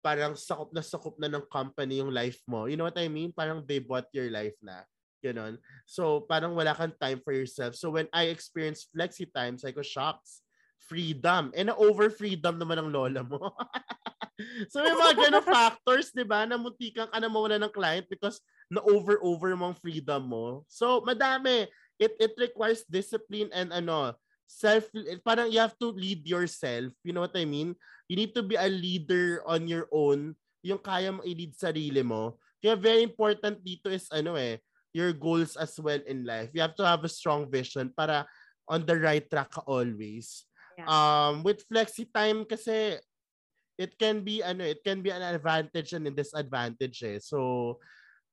parang 0.00 0.38
sakop 0.38 0.70
na 0.70 0.82
sakop 0.84 1.18
na 1.18 1.30
ng 1.30 1.44
company 1.50 2.00
yung 2.00 2.14
life 2.14 2.38
mo. 2.46 2.66
You 2.66 2.78
know 2.78 2.86
what 2.86 2.98
I 2.98 3.10
mean? 3.10 3.34
Parang 3.34 3.62
they 3.66 3.78
bought 3.82 4.08
your 4.14 4.30
life 4.30 4.56
na. 4.62 4.86
Ganon. 5.18 5.58
So, 5.82 6.22
parang 6.30 6.54
wala 6.54 6.74
kang 6.78 6.94
time 6.94 7.18
for 7.26 7.34
yourself. 7.34 7.74
So, 7.74 7.90
when 7.90 8.06
I 8.14 8.30
experienced 8.30 8.94
flexi 8.94 9.26
time, 9.26 9.58
I 9.58 9.74
ko, 9.74 9.82
shocks. 9.82 10.46
Freedom. 10.78 11.50
And 11.58 11.74
over 11.74 12.08
freedom 12.08 12.56
naman 12.56 12.78
ng 12.78 12.90
lola 12.94 13.26
mo. 13.26 13.50
so, 14.70 14.78
may 14.80 14.94
mga 14.94 15.14
ganong 15.18 15.48
factors, 15.58 16.14
di 16.14 16.22
ba? 16.22 16.46
Na 16.46 16.54
muntikan 16.54 17.10
ka 17.10 17.18
na 17.18 17.26
mawala 17.26 17.58
ng 17.58 17.74
client 17.74 18.06
because 18.06 18.38
na 18.70 18.84
over-over 18.84 19.58
mong 19.58 19.80
freedom 19.80 20.22
mo. 20.28 20.62
So, 20.70 21.02
madami 21.02 21.66
it 21.98 22.14
it 22.22 22.32
requires 22.38 22.86
discipline 22.86 23.50
and 23.50 23.74
ano 23.74 24.14
self 24.48 24.88
parang 25.22 25.52
you 25.52 25.60
have 25.60 25.76
to 25.76 25.92
lead 25.92 26.24
yourself. 26.24 26.90
You 27.04 27.12
know 27.12 27.20
what 27.22 27.36
i 27.36 27.44
mean? 27.44 27.76
You 28.08 28.16
need 28.16 28.32
to 28.34 28.42
be 28.42 28.56
a 28.56 28.66
leader 28.66 29.44
on 29.44 29.68
your 29.68 29.86
own. 29.92 30.34
Yung 30.64 30.80
kaya 30.80 31.12
mo 31.12 31.20
i-lead 31.22 31.54
sarili 31.54 32.00
mo. 32.00 32.40
Kaya 32.58 32.74
very 32.74 33.04
important 33.04 33.60
dito 33.60 33.92
is 33.92 34.08
ano 34.10 34.34
eh 34.34 34.58
your 34.96 35.12
goals 35.12 35.54
as 35.54 35.76
well 35.76 36.00
in 36.08 36.24
life. 36.24 36.48
You 36.56 36.64
have 36.64 36.74
to 36.80 36.88
have 36.88 37.04
a 37.04 37.12
strong 37.12 37.46
vision 37.52 37.92
para 37.92 38.24
on 38.66 38.88
the 38.88 38.96
right 38.96 39.22
track 39.28 39.52
ka 39.52 39.62
always. 39.68 40.48
Yeah. 40.78 40.86
um 40.86 41.42
with 41.42 41.66
flexi 41.66 42.06
time 42.06 42.46
kasi 42.46 43.02
it 43.74 43.98
can 43.98 44.22
be 44.22 44.46
ano 44.46 44.62
it 44.62 44.78
can 44.86 45.02
be 45.02 45.10
an 45.10 45.26
advantage 45.26 45.92
and 45.92 46.08
a 46.08 46.14
disadvantage 46.14 47.04
eh. 47.04 47.20
So 47.20 47.76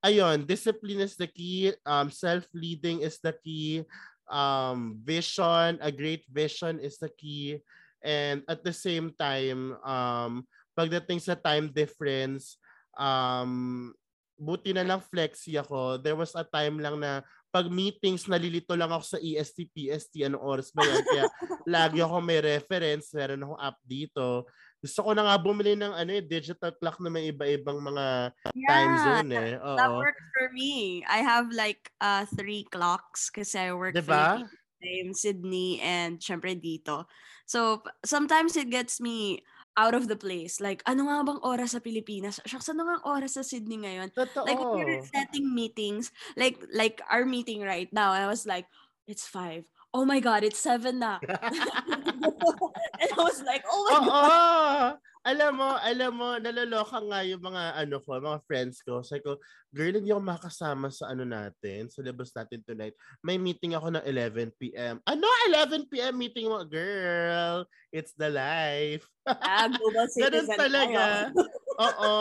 ayun, 0.05 0.45
discipline 0.45 1.01
is 1.01 1.17
the 1.17 1.25
key, 1.25 1.73
um, 1.81 2.13
self-leading 2.13 3.01
is 3.01 3.17
the 3.17 3.33
key, 3.33 3.81
um, 4.29 4.99
vision, 5.01 5.77
a 5.81 5.91
great 5.91 6.25
vision 6.29 6.79
is 6.79 6.97
the 6.97 7.09
key, 7.09 7.61
and 8.03 8.41
at 8.49 8.61
the 8.63 8.73
same 8.73 9.13
time, 9.17 9.77
um, 9.81 10.45
pagdating 10.77 11.21
sa 11.21 11.33
time 11.33 11.71
difference, 11.71 12.57
um, 12.97 13.93
buti 14.35 14.75
na 14.75 14.83
lang 14.83 14.99
flexi 14.99 15.55
ako. 15.55 15.97
There 16.03 16.19
was 16.19 16.35
a 16.35 16.43
time 16.43 16.79
lang 16.83 16.99
na 16.99 17.23
pag 17.55 17.71
meetings, 17.71 18.27
nalilito 18.27 18.75
lang 18.75 18.91
ako 18.91 19.15
sa 19.15 19.19
EST, 19.23 19.71
PST, 19.71 20.27
anong 20.27 20.43
oras 20.43 20.75
ba 20.75 20.83
yan? 20.83 21.03
Kaya 21.07 21.25
lagi 21.79 21.99
ako 22.03 22.19
may 22.19 22.43
reference, 22.43 23.15
meron 23.15 23.47
akong 23.47 23.61
app 23.63 23.79
dito. 23.87 24.43
Gusto 24.83 24.99
ko 25.01 25.11
na 25.17 25.23
nga 25.25 25.37
bumili 25.41 25.73
ng 25.73 25.93
ano 25.93 26.11
eh, 26.13 26.23
digital 26.23 26.73
clock 26.77 27.01
na 27.01 27.09
may 27.09 27.31
iba-ibang 27.31 27.81
mga 27.81 28.35
yeah, 28.53 28.69
time 28.69 28.93
zone 29.01 29.31
eh. 29.33 29.51
Oo. 29.57 29.77
That 29.77 29.93
works 29.93 30.25
for 30.35 30.47
me. 30.53 31.01
I 31.07 31.19
have 31.25 31.49
like 31.49 31.89
uh 32.01 32.29
three 32.37 32.67
clocks 32.69 33.33
kasi 33.33 33.69
I 33.69 33.73
work 33.73 33.97
diba? 33.97 34.45
in 34.85 35.17
Sydney 35.17 35.81
and 35.81 36.21
syempre 36.21 36.53
dito. 36.53 37.09
So 37.49 37.81
sometimes 38.05 38.53
it 38.53 38.69
gets 38.69 39.01
me 39.01 39.41
out 39.75 39.93
of 39.93 40.07
the 40.07 40.15
place. 40.15 40.63
Like, 40.63 40.81
ano 40.87 41.09
nga 41.11 41.25
bang 41.25 41.41
oras 41.43 41.75
sa 41.75 41.83
Pilipinas? 41.83 42.39
Shucks, 42.47 42.71
ano 42.71 42.87
nga 42.87 42.97
oras 43.03 43.35
sa 43.35 43.43
Sydney 43.43 43.83
ngayon? 43.83 44.09
Totoo. 44.15 44.47
Like, 44.47 44.61
we're 44.71 45.03
setting 45.03 45.51
meetings. 45.51 46.15
Like, 46.39 46.61
like 46.71 47.03
our 47.11 47.27
meeting 47.27 47.59
right 47.61 47.91
now, 47.91 48.15
I 48.15 48.25
was 48.27 48.47
like, 48.47 48.71
it's 49.05 49.27
five 49.27 49.67
oh 49.95 50.03
my 50.03 50.19
God, 50.19 50.43
it's 50.43 50.59
seven 50.59 50.99
na. 50.99 51.23
and 52.99 53.09
I 53.15 53.19
was 53.23 53.39
like, 53.47 53.63
oh 53.63 53.81
my 53.87 53.95
Oo. 53.95 54.03
God. 54.03 54.99
Alam 55.25 55.57
mo, 55.57 55.73
alam 55.81 56.11
mo, 56.13 56.37
naloloka 56.37 57.01
nga 57.01 57.25
yung 57.25 57.41
mga 57.41 57.81
ano 57.81 57.97
ko, 57.97 58.21
mga 58.21 58.45
friends 58.45 58.85
ko. 58.85 59.01
Sabi 59.01 59.25
ko, 59.25 59.41
girl, 59.73 59.97
hindi 59.97 60.13
ako 60.13 60.21
makasama 60.21 60.93
sa 60.93 61.09
ano 61.09 61.25
natin, 61.25 61.89
sa 61.89 62.05
labas 62.05 62.29
natin 62.29 62.61
tonight. 62.61 62.93
May 63.25 63.41
meeting 63.41 63.73
ako 63.73 63.89
ng 63.97 64.05
11 64.05 64.53
p.m. 64.61 65.01
Ano? 65.09 65.25
11 65.49 65.89
p.m. 65.89 66.13
meeting 66.13 66.45
mo? 66.45 66.61
Girl, 66.61 67.65
it's 67.89 68.13
the 68.13 68.29
life. 68.29 69.09
Ah, 69.25 69.65
ganun 70.21 70.45
talaga. 70.53 71.33
Oo, 71.89 72.11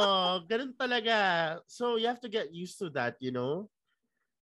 ganun 0.48 0.72
talaga. 0.72 1.16
So, 1.68 2.00
you 2.00 2.08
have 2.08 2.24
to 2.24 2.32
get 2.32 2.56
used 2.56 2.80
to 2.80 2.88
that, 2.96 3.20
you 3.20 3.36
know? 3.36 3.68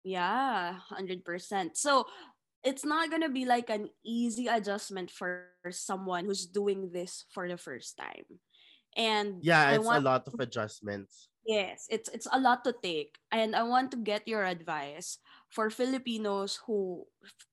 Yeah, 0.02 0.82
100%. 0.90 1.78
So, 1.78 2.10
it's 2.64 2.86
not 2.86 3.12
gonna 3.12 3.30
be 3.30 3.46
like 3.46 3.70
an 3.70 3.90
easy 4.06 4.48
adjustment 4.48 5.12
for 5.12 5.52
someone 5.72 6.26
who's 6.26 6.46
doing 6.46 6.92
this 6.92 7.26
for 7.34 7.48
the 7.48 7.58
first 7.58 7.98
time. 7.98 8.40
And 8.98 9.44
yeah, 9.44 9.72
it's 9.72 9.86
want, 9.86 10.02
a 10.02 10.10
lot 10.10 10.28
of 10.28 10.40
adjustments. 10.40 11.30
Yes, 11.46 11.88
it's 11.90 12.10
it's 12.10 12.28
a 12.32 12.40
lot 12.40 12.66
to 12.66 12.74
take. 12.74 13.16
And 13.32 13.56
I 13.56 13.64
want 13.64 13.92
to 13.92 13.98
get 13.98 14.28
your 14.28 14.44
advice 14.44 15.20
for 15.48 15.70
Filipinos 15.70 16.60
who 16.66 17.06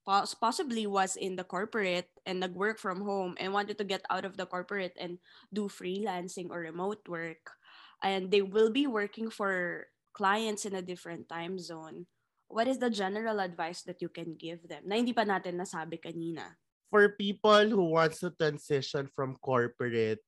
possibly 0.07 0.87
was 0.87 1.15
in 1.15 1.37
the 1.37 1.45
corporate 1.45 2.11
and 2.27 2.43
work 2.57 2.81
from 2.81 3.03
home 3.03 3.37
and 3.39 3.53
wanted 3.53 3.79
to 3.79 3.85
get 3.85 4.03
out 4.11 4.25
of 4.25 4.37
the 4.37 4.47
corporate 4.47 4.97
and 4.99 5.19
do 5.53 5.69
freelancing 5.69 6.51
or 6.51 6.67
remote 6.67 7.07
work. 7.07 7.55
And 8.03 8.31
they 8.31 8.43
will 8.43 8.73
be 8.73 8.87
working 8.87 9.31
for 9.31 9.87
clients 10.13 10.65
in 10.65 10.75
a 10.75 10.83
different 10.83 11.29
time 11.29 11.59
zone 11.59 12.07
what 12.49 12.69
is 12.69 12.79
the 12.79 12.91
general 12.91 13.41
advice 13.41 13.83
that 13.83 14.01
you 14.03 14.09
can 14.09 14.37
give 14.37 14.63
them 14.69 14.85
na 14.85 14.97
hindi 14.97 15.13
pa 15.13 15.25
natin 15.25 15.59
nasabi 15.59 16.01
kanina? 16.01 16.55
For 16.93 17.17
people 17.19 17.75
who 17.75 17.99
wants 17.99 18.23
to 18.23 18.31
transition 18.31 19.11
from 19.11 19.35
corporate 19.43 20.23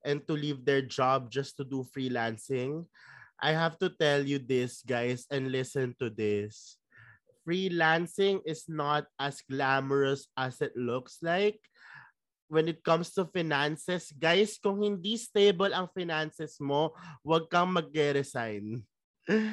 and 0.00 0.24
to 0.24 0.32
leave 0.32 0.64
their 0.64 0.80
job 0.80 1.28
just 1.28 1.60
to 1.60 1.64
do 1.66 1.84
freelancing, 1.92 2.88
I 3.36 3.52
have 3.52 3.76
to 3.84 3.92
tell 3.92 4.24
you 4.24 4.40
this, 4.40 4.80
guys, 4.80 5.28
and 5.28 5.52
listen 5.52 5.92
to 6.00 6.08
this. 6.08 6.80
Freelancing 7.44 8.40
is 8.48 8.64
not 8.64 9.04
as 9.20 9.44
glamorous 9.44 10.24
as 10.40 10.64
it 10.64 10.72
looks 10.72 11.20
like. 11.20 11.60
When 12.48 12.70
it 12.70 12.80
comes 12.80 13.12
to 13.18 13.28
finances, 13.28 14.08
guys, 14.14 14.56
kung 14.56 14.80
hindi 14.80 15.20
stable 15.20 15.74
ang 15.74 15.92
finances 15.92 16.56
mo, 16.62 16.96
huwag 17.26 17.50
kang 17.52 17.76
mag-resign 17.76 18.86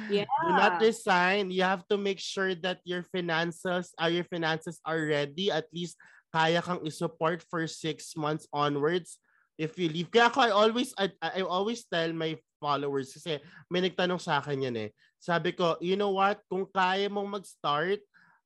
Yeah. 0.08 0.30
Do 0.30 0.50
not 0.54 0.78
resign. 0.78 1.50
You 1.50 1.66
have 1.66 1.82
to 1.90 1.98
make 1.98 2.22
sure 2.22 2.54
that 2.62 2.78
your 2.86 3.02
finances, 3.02 3.90
uh, 3.98 4.06
your 4.06 4.24
finances 4.24 4.78
are 4.86 5.02
ready. 5.02 5.50
At 5.50 5.66
least 5.74 5.98
kaya 6.30 6.62
kang 6.62 6.82
i-support 6.86 7.42
for 7.46 7.66
six 7.66 8.14
months 8.14 8.46
onwards 8.54 9.18
if 9.58 9.78
you 9.78 9.90
leave. 9.90 10.10
Kaya 10.10 10.30
ako, 10.30 10.38
I 10.42 10.50
always, 10.50 10.90
I, 10.98 11.10
I 11.22 11.40
always 11.42 11.86
tell 11.86 12.10
my 12.14 12.38
followers 12.62 13.14
kasi 13.14 13.42
may 13.70 13.82
nagtanong 13.82 14.22
sa 14.22 14.38
akin 14.38 14.66
yan 14.66 14.76
eh. 14.78 14.90
Sabi 15.18 15.54
ko, 15.54 15.78
you 15.82 15.98
know 15.98 16.14
what? 16.14 16.42
Kung 16.46 16.66
kaya 16.70 17.10
mong 17.10 17.42
mag-start, 17.42 18.02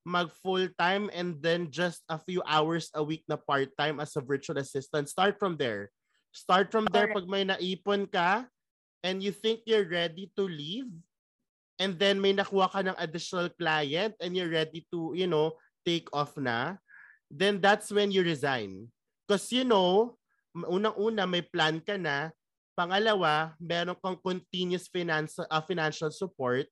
mag 0.07 0.31
full-time 0.41 1.11
and 1.13 1.37
then 1.43 1.69
just 1.69 2.01
a 2.09 2.17
few 2.17 2.41
hours 2.47 2.89
a 2.97 3.03
week 3.03 3.21
na 3.29 3.37
part-time 3.37 4.01
as 4.01 4.15
a 4.17 4.23
virtual 4.23 4.57
assistant, 4.57 5.05
start 5.09 5.37
from 5.37 5.59
there. 5.59 5.93
Start 6.33 6.71
from 6.71 6.85
there 6.93 7.09
pag 7.09 7.25
may 7.25 7.45
naipon 7.45 8.05
ka 8.09 8.45
and 9.01 9.21
you 9.21 9.33
think 9.33 9.65
you're 9.65 9.87
ready 9.89 10.31
to 10.37 10.45
leave, 10.45 10.89
and 11.79 11.95
then 11.95 12.19
may 12.19 12.35
nakuha 12.35 12.67
ka 12.69 12.79
ng 12.83 12.99
additional 12.99 13.47
client 13.55 14.13
and 14.19 14.35
you're 14.35 14.51
ready 14.51 14.85
to, 14.91 15.15
you 15.15 15.25
know, 15.25 15.55
take 15.87 16.11
off 16.11 16.35
na, 16.35 16.75
then 17.31 17.63
that's 17.63 17.89
when 17.89 18.11
you 18.11 18.21
resign. 18.21 18.91
Because, 19.25 19.47
you 19.55 19.63
know, 19.63 20.19
unang-una 20.53 21.23
may 21.23 21.41
plan 21.41 21.79
ka 21.79 21.95
na, 21.95 22.35
pangalawa, 22.75 23.55
meron 23.59 23.95
kang 23.99 24.19
continuous 24.19 24.91
finance, 24.91 25.39
uh, 25.39 25.63
financial 25.63 26.11
support, 26.11 26.67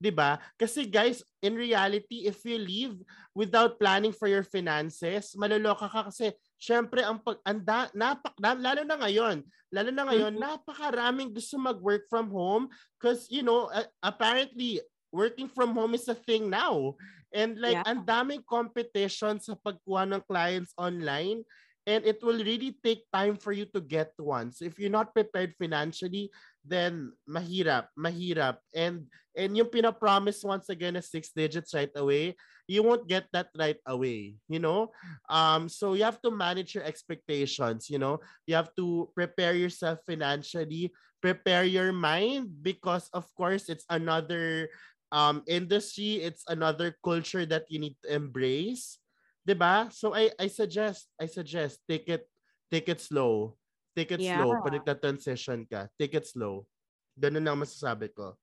'di 0.00 0.12
ba? 0.12 0.40
Kasi 0.60 0.88
guys, 0.88 1.24
in 1.44 1.56
reality, 1.56 2.28
if 2.28 2.40
you 2.44 2.56
leave 2.60 2.96
without 3.36 3.80
planning 3.80 4.12
for 4.12 4.28
your 4.28 4.44
finances, 4.44 5.36
maloloka 5.36 5.88
ka 5.88 6.08
kasi 6.08 6.32
syempre 6.64 7.04
ang 7.04 7.20
pag 7.20 7.36
anda 7.44 7.92
napak 7.92 8.32
lalo 8.40 8.82
na 8.88 8.96
ngayon, 8.96 9.44
lalo 9.68 9.90
na 9.92 10.08
ngayon, 10.08 10.32
mm-hmm. 10.32 10.48
napakaraming 10.48 11.28
gusto 11.28 11.60
mag-work 11.60 12.08
from 12.08 12.32
home 12.32 12.72
because 12.96 13.28
you 13.28 13.44
know, 13.44 13.68
uh, 13.68 13.84
apparently 14.00 14.80
working 15.12 15.46
from 15.52 15.76
home 15.76 15.92
is 15.92 16.08
a 16.08 16.16
thing 16.16 16.48
now. 16.48 16.96
And 17.36 17.60
like 17.60 17.76
yeah. 17.76 17.84
ang 17.84 18.08
daming 18.08 18.46
competition 18.48 19.42
sa 19.42 19.58
pagkuha 19.60 20.08
ng 20.08 20.22
clients 20.24 20.72
online 20.80 21.44
and 21.84 22.00
it 22.08 22.22
will 22.24 22.40
really 22.40 22.72
take 22.80 23.04
time 23.12 23.36
for 23.36 23.52
you 23.52 23.68
to 23.76 23.82
get 23.82 24.16
one. 24.16 24.54
So 24.54 24.64
if 24.64 24.80
you're 24.80 24.94
not 24.94 25.12
prepared 25.12 25.52
financially, 25.60 26.32
then 26.64 27.12
mahirap, 27.28 27.92
mahirap. 27.94 28.58
And 28.74 29.06
and 29.36 29.52
yung 29.56 29.68
pina-promise 29.68 30.40
once 30.42 30.68
again 30.72 30.96
is 30.96 31.10
six 31.10 31.30
digits 31.34 31.74
right 31.74 31.92
away, 31.94 32.34
you 32.66 32.82
won't 32.82 33.06
get 33.06 33.28
that 33.32 33.52
right 33.58 33.78
away, 33.86 34.36
you 34.48 34.58
know? 34.58 34.90
Um 35.28 35.68
so 35.68 35.92
you 35.94 36.02
have 36.04 36.20
to 36.24 36.32
manage 36.32 36.74
your 36.74 36.84
expectations, 36.84 37.90
you 37.92 37.98
know? 38.00 38.18
You 38.48 38.56
have 38.56 38.72
to 38.80 39.10
prepare 39.14 39.54
yourself 39.54 40.00
financially, 40.06 40.92
prepare 41.20 41.64
your 41.64 41.92
mind 41.92 42.50
because 42.62 43.08
of 43.12 43.28
course 43.36 43.68
it's 43.68 43.84
another 43.90 44.68
um 45.12 45.44
industry, 45.46 46.24
it's 46.24 46.44
another 46.48 46.96
culture 47.04 47.44
that 47.46 47.68
you 47.68 47.78
need 47.78 47.96
to 48.02 48.14
embrace. 48.14 48.98
'Di 49.44 49.54
ba? 49.54 49.92
So 49.92 50.16
I 50.16 50.32
I 50.40 50.48
suggest 50.48 51.12
I 51.20 51.28
suggest 51.28 51.84
take 51.84 52.08
it 52.08 52.24
take 52.72 52.88
it 52.88 53.00
slow 53.00 53.60
Take 53.94 54.18
it 54.18 54.22
yeah. 54.22 54.42
slow. 54.42 54.58
Pag 54.60 54.74
nagta-transition 54.82 55.70
ka, 55.70 55.86
take 55.96 56.18
it 56.18 56.26
slow. 56.26 56.66
Ganun 57.14 57.46
ang 57.46 57.62
masasabi 57.62 58.10
ko. 58.10 58.34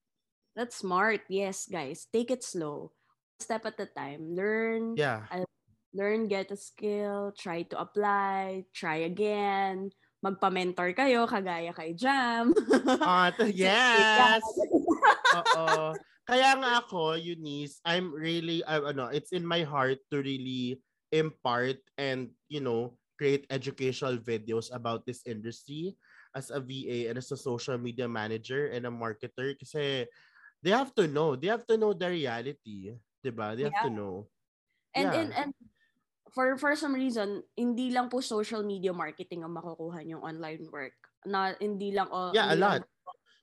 That's 0.56 0.80
smart. 0.80 1.28
Yes, 1.28 1.68
guys. 1.68 2.08
Take 2.08 2.32
it 2.32 2.44
slow. 2.44 2.96
Step 3.40 3.68
at 3.68 3.80
a 3.80 3.88
time. 3.88 4.36
Learn. 4.36 4.96
Yeah. 4.96 5.28
learn, 5.94 6.28
get 6.28 6.52
a 6.52 6.56
skill, 6.56 7.36
try 7.36 7.64
to 7.68 7.76
apply, 7.80 8.64
try 8.72 9.04
again, 9.08 9.92
magpa-mentor 10.24 10.96
kayo, 10.96 11.28
kagaya 11.28 11.76
kay 11.76 11.92
Jam. 11.92 12.56
T- 13.38 13.56
yes! 13.56 14.40
Oo. 15.40 15.92
Kaya 16.24 16.50
nga 16.56 16.86
ako, 16.86 17.20
Eunice, 17.20 17.84
I'm 17.84 18.14
really, 18.14 18.64
I, 18.64 18.80
ano, 18.80 19.12
it's 19.12 19.36
in 19.36 19.44
my 19.44 19.68
heart 19.68 20.00
to 20.14 20.24
really 20.24 20.80
impart 21.12 21.82
and, 22.00 22.32
you 22.48 22.64
know, 22.64 22.96
create 23.22 23.46
educational 23.54 24.18
videos 24.18 24.74
about 24.74 25.06
this 25.06 25.22
industry 25.30 25.94
as 26.34 26.50
a 26.50 26.58
VA 26.58 26.98
and 27.14 27.22
as 27.22 27.30
a 27.30 27.38
social 27.38 27.78
media 27.78 28.10
manager 28.10 28.74
and 28.74 28.90
a 28.90 28.90
marketer 28.90 29.54
kasi 29.62 30.10
they 30.66 30.74
have 30.74 30.90
to 30.98 31.06
know. 31.06 31.38
They 31.38 31.54
have 31.54 31.70
to 31.70 31.78
know 31.78 31.94
the 31.94 32.10
reality. 32.10 32.98
Diba? 33.22 33.54
They 33.54 33.70
have 33.70 33.78
to 33.86 33.94
know. 33.94 34.26
And, 34.98 35.14
Yeah. 35.14 35.22
and, 35.22 35.32
and 35.38 35.52
for 36.34 36.58
for 36.58 36.74
some 36.74 36.98
reason, 36.98 37.46
hindi 37.54 37.94
lang 37.94 38.10
po 38.10 38.26
social 38.26 38.66
media 38.66 38.90
marketing 38.90 39.46
ang 39.46 39.54
makukuha 39.54 40.02
yung 40.02 40.26
online 40.26 40.66
work. 40.74 40.98
Na 41.30 41.54
hindi 41.62 41.94
lang 41.94 42.10
oh, 42.10 42.34
Yeah, 42.34 42.50
a 42.50 42.58
lot. 42.58 42.82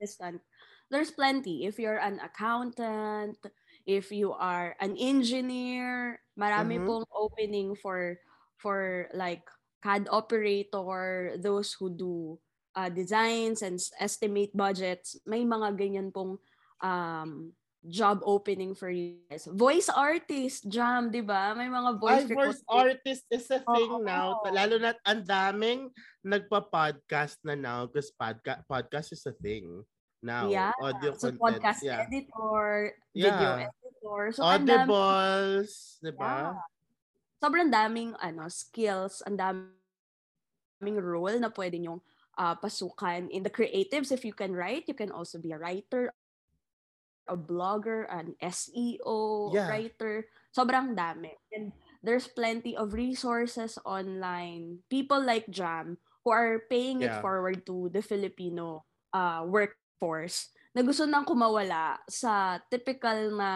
assistant. 0.03 0.43
There's 0.91 1.13
plenty. 1.13 1.69
If 1.69 1.79
you're 1.79 2.01
an 2.01 2.19
accountant, 2.19 3.39
if 3.87 4.11
you 4.11 4.33
are 4.33 4.75
an 4.81 4.97
engineer, 4.97 6.19
marami 6.35 6.81
Mhm. 6.81 6.87
pong 6.89 7.07
opening 7.13 7.77
for 7.77 8.17
for 8.59 9.07
like 9.13 9.45
CAD 9.79 10.09
operator, 10.11 11.35
those 11.39 11.75
who 11.79 11.91
do 11.91 12.39
uh, 12.75 12.89
designs 12.91 13.63
and 13.63 13.79
estimate 13.99 14.55
budgets. 14.55 15.19
May 15.27 15.43
mga 15.47 15.79
ganyan 15.79 16.11
pong 16.15 16.39
um, 16.83 17.53
job 17.87 18.21
opening 18.27 18.75
for 18.75 18.91
you 18.91 19.23
guys. 19.31 19.47
Voice 19.47 19.87
artist, 19.89 20.67
jam, 20.67 21.11
di 21.11 21.23
ba? 21.23 21.55
May 21.55 21.71
mga 21.71 21.91
voice 21.99 22.27
Ay, 22.27 22.35
voice 22.35 22.63
artist 22.67 23.25
is 23.31 23.47
a 23.55 23.63
thing 23.63 23.91
Oo. 23.91 24.03
now. 24.03 24.43
Lalo 24.51 24.83
na 24.83 24.95
ang 25.07 25.23
daming 25.23 25.91
nagpa-podcast 26.27 27.39
na 27.47 27.55
now 27.55 27.87
because 27.87 28.11
podca- 28.15 28.67
podcast 28.67 29.15
is 29.15 29.23
a 29.27 29.35
thing 29.39 29.83
now. 30.19 30.51
Yeah. 30.51 30.75
Audio 30.83 31.15
So 31.15 31.31
content. 31.31 31.39
podcast 31.39 31.81
yeah. 31.87 32.03
editor, 32.03 32.99
video 33.15 33.31
Yeah. 33.31 33.71
editor. 33.71 34.23
So 34.35 34.43
Audibles, 34.43 36.03
di 36.03 36.13
ba? 36.15 36.59
Yeah. 36.59 36.78
Sobrang 37.39 37.71
daming 37.71 38.15
ano 38.19 38.47
skills, 38.51 39.23
ang 39.27 39.39
daming 39.39 40.99
role 40.99 41.39
na 41.39 41.51
pwede 41.55 41.79
nyong 41.79 42.03
ah, 42.39 42.55
pasukan 42.59 43.31
in 43.31 43.43
the 43.43 43.51
creatives 43.51 44.11
if 44.15 44.23
you 44.27 44.35
can 44.35 44.55
write, 44.55 44.87
you 44.87 44.95
can 44.95 45.11
also 45.11 45.39
be 45.39 45.51
a 45.51 45.59
writer, 45.59 46.15
a 47.29 47.37
blogger, 47.37 48.07
an 48.09 48.35
SEO 48.41 49.53
Yeah. 49.53 49.69
writer. 49.69 50.27
Sobrang 50.55 50.95
dami. 50.97 51.35
And 51.53 51.75
there's 52.03 52.31
plenty 52.31 52.79
of 52.79 52.95
resources 52.95 53.77
online. 53.85 54.81
People 54.89 55.21
like 55.21 55.51
Jam 55.51 55.99
who 56.25 56.31
are 56.31 56.63
paying 56.71 57.03
it 57.03 57.13
Yeah. 57.13 57.21
forward 57.21 57.67
to 57.67 57.91
the 57.93 58.03
Filipino 58.03 58.87
uh, 59.13 59.45
workforce 59.47 60.51
na 60.77 60.87
gusto 60.87 61.05
nang 61.09 61.27
kumawala 61.27 61.99
sa 62.07 62.63
typical 62.71 63.35
na 63.35 63.51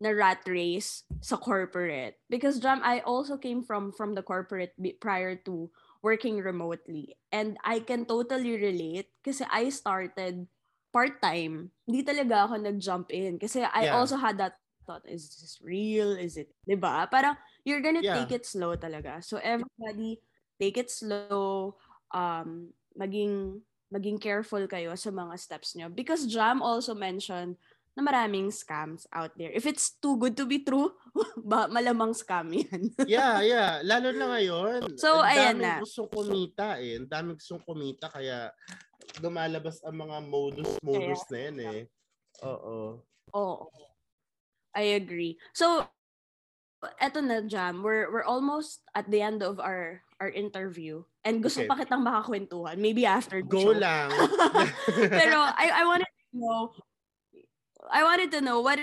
na 0.00 0.10
rat 0.16 0.40
race 0.48 1.04
sa 1.20 1.36
corporate. 1.36 2.16
Because 2.32 2.58
Jam 2.58 2.80
I 2.82 3.00
also 3.04 3.36
came 3.36 3.62
from 3.62 3.92
from 3.92 4.16
the 4.16 4.24
corporate 4.24 4.74
prior 5.00 5.36
to 5.44 5.70
working 6.02 6.40
remotely. 6.40 7.20
And 7.30 7.60
I 7.62 7.80
can 7.84 8.08
totally 8.08 8.56
relate 8.56 9.12
kasi 9.22 9.44
I 9.52 9.68
started 9.68 10.48
part-time. 10.90 11.70
Hindi 11.86 12.00
talaga 12.02 12.48
ako 12.48 12.54
nag-jump 12.64 13.12
in 13.12 13.38
kasi 13.38 13.62
I 13.62 13.86
Yeah. 13.86 13.92
also 13.92 14.16
had 14.16 14.40
that 14.40 14.58
thought 14.88 15.04
is 15.06 15.28
this 15.38 15.60
real? 15.62 16.16
Is 16.16 16.40
it 16.40 16.56
'di 16.66 16.80
ba? 16.80 17.04
Parang 17.06 17.36
you're 17.68 17.84
gonna 17.84 18.02
Yeah. 18.02 18.14
take 18.16 18.32
it 18.32 18.48
slow 18.48 18.74
talaga. 18.80 19.20
So 19.22 19.36
everybody 19.38 20.24
take 20.58 20.80
it 20.80 20.88
slow. 20.90 21.76
Um 22.10 22.72
maging 22.96 23.62
maging 23.92 24.18
careful 24.22 24.64
kayo 24.70 24.96
sa 24.98 25.12
mga 25.12 25.36
steps 25.38 25.76
nyo. 25.76 25.92
Because 25.92 26.26
Jam 26.26 26.62
also 26.64 26.94
mentioned 26.96 27.60
na 27.94 28.02
maraming 28.02 28.48
scams 28.48 29.04
out 29.10 29.34
there. 29.34 29.50
If 29.50 29.66
it's 29.66 29.98
too 29.98 30.14
good 30.16 30.38
to 30.38 30.46
be 30.46 30.62
true, 30.62 30.94
ba 31.50 31.66
malamang 31.66 32.14
scam 32.14 32.54
yan. 32.54 32.94
Yeah, 33.10 33.42
yeah. 33.42 33.82
Lalo 33.82 34.14
na 34.14 34.38
ngayon. 34.38 34.94
So, 34.96 35.20
ang 35.20 35.26
ayan 35.26 35.56
na. 35.58 35.74
gustong 35.82 36.10
kumita 36.10 36.78
eh. 36.78 36.96
Ang 37.02 37.10
daming 37.10 37.36
gustong 37.36 37.62
kumita 37.66 38.06
kaya 38.08 38.54
lumalabas 39.18 39.82
ang 39.82 40.06
mga 40.06 40.16
modus-modus 40.22 41.22
na 41.34 41.38
yan 41.50 41.56
eh. 41.58 41.80
Oo. 42.46 43.02
Oo. 43.34 43.66
I 44.70 44.94
agree. 44.94 45.34
So, 45.50 45.82
eto 47.02 47.18
na, 47.18 47.42
Jam. 47.42 47.82
We're, 47.82 48.06
we're 48.08 48.24
almost 48.24 48.86
at 48.94 49.10
the 49.10 49.18
end 49.20 49.42
of 49.42 49.58
our 49.58 50.00
our 50.20 50.30
interview. 50.30 51.02
And 51.24 51.40
gusto 51.42 51.64
Okay. 51.64 51.68
pa 51.68 51.80
kitang 51.80 52.04
makakwentuhan. 52.04 52.76
Maybe 52.78 53.02
after 53.08 53.40
the 53.42 53.50
Go 53.50 53.72
show. 53.72 53.76
lang. 53.76 54.12
Pero 55.20 55.36
I, 55.42 55.80
I 55.80 55.84
wanted 55.88 56.06
to 56.06 56.24
know, 56.36 56.70
I 57.90 58.02
wanted 58.02 58.30
to 58.32 58.40
know 58.40 58.60
what 58.62 58.78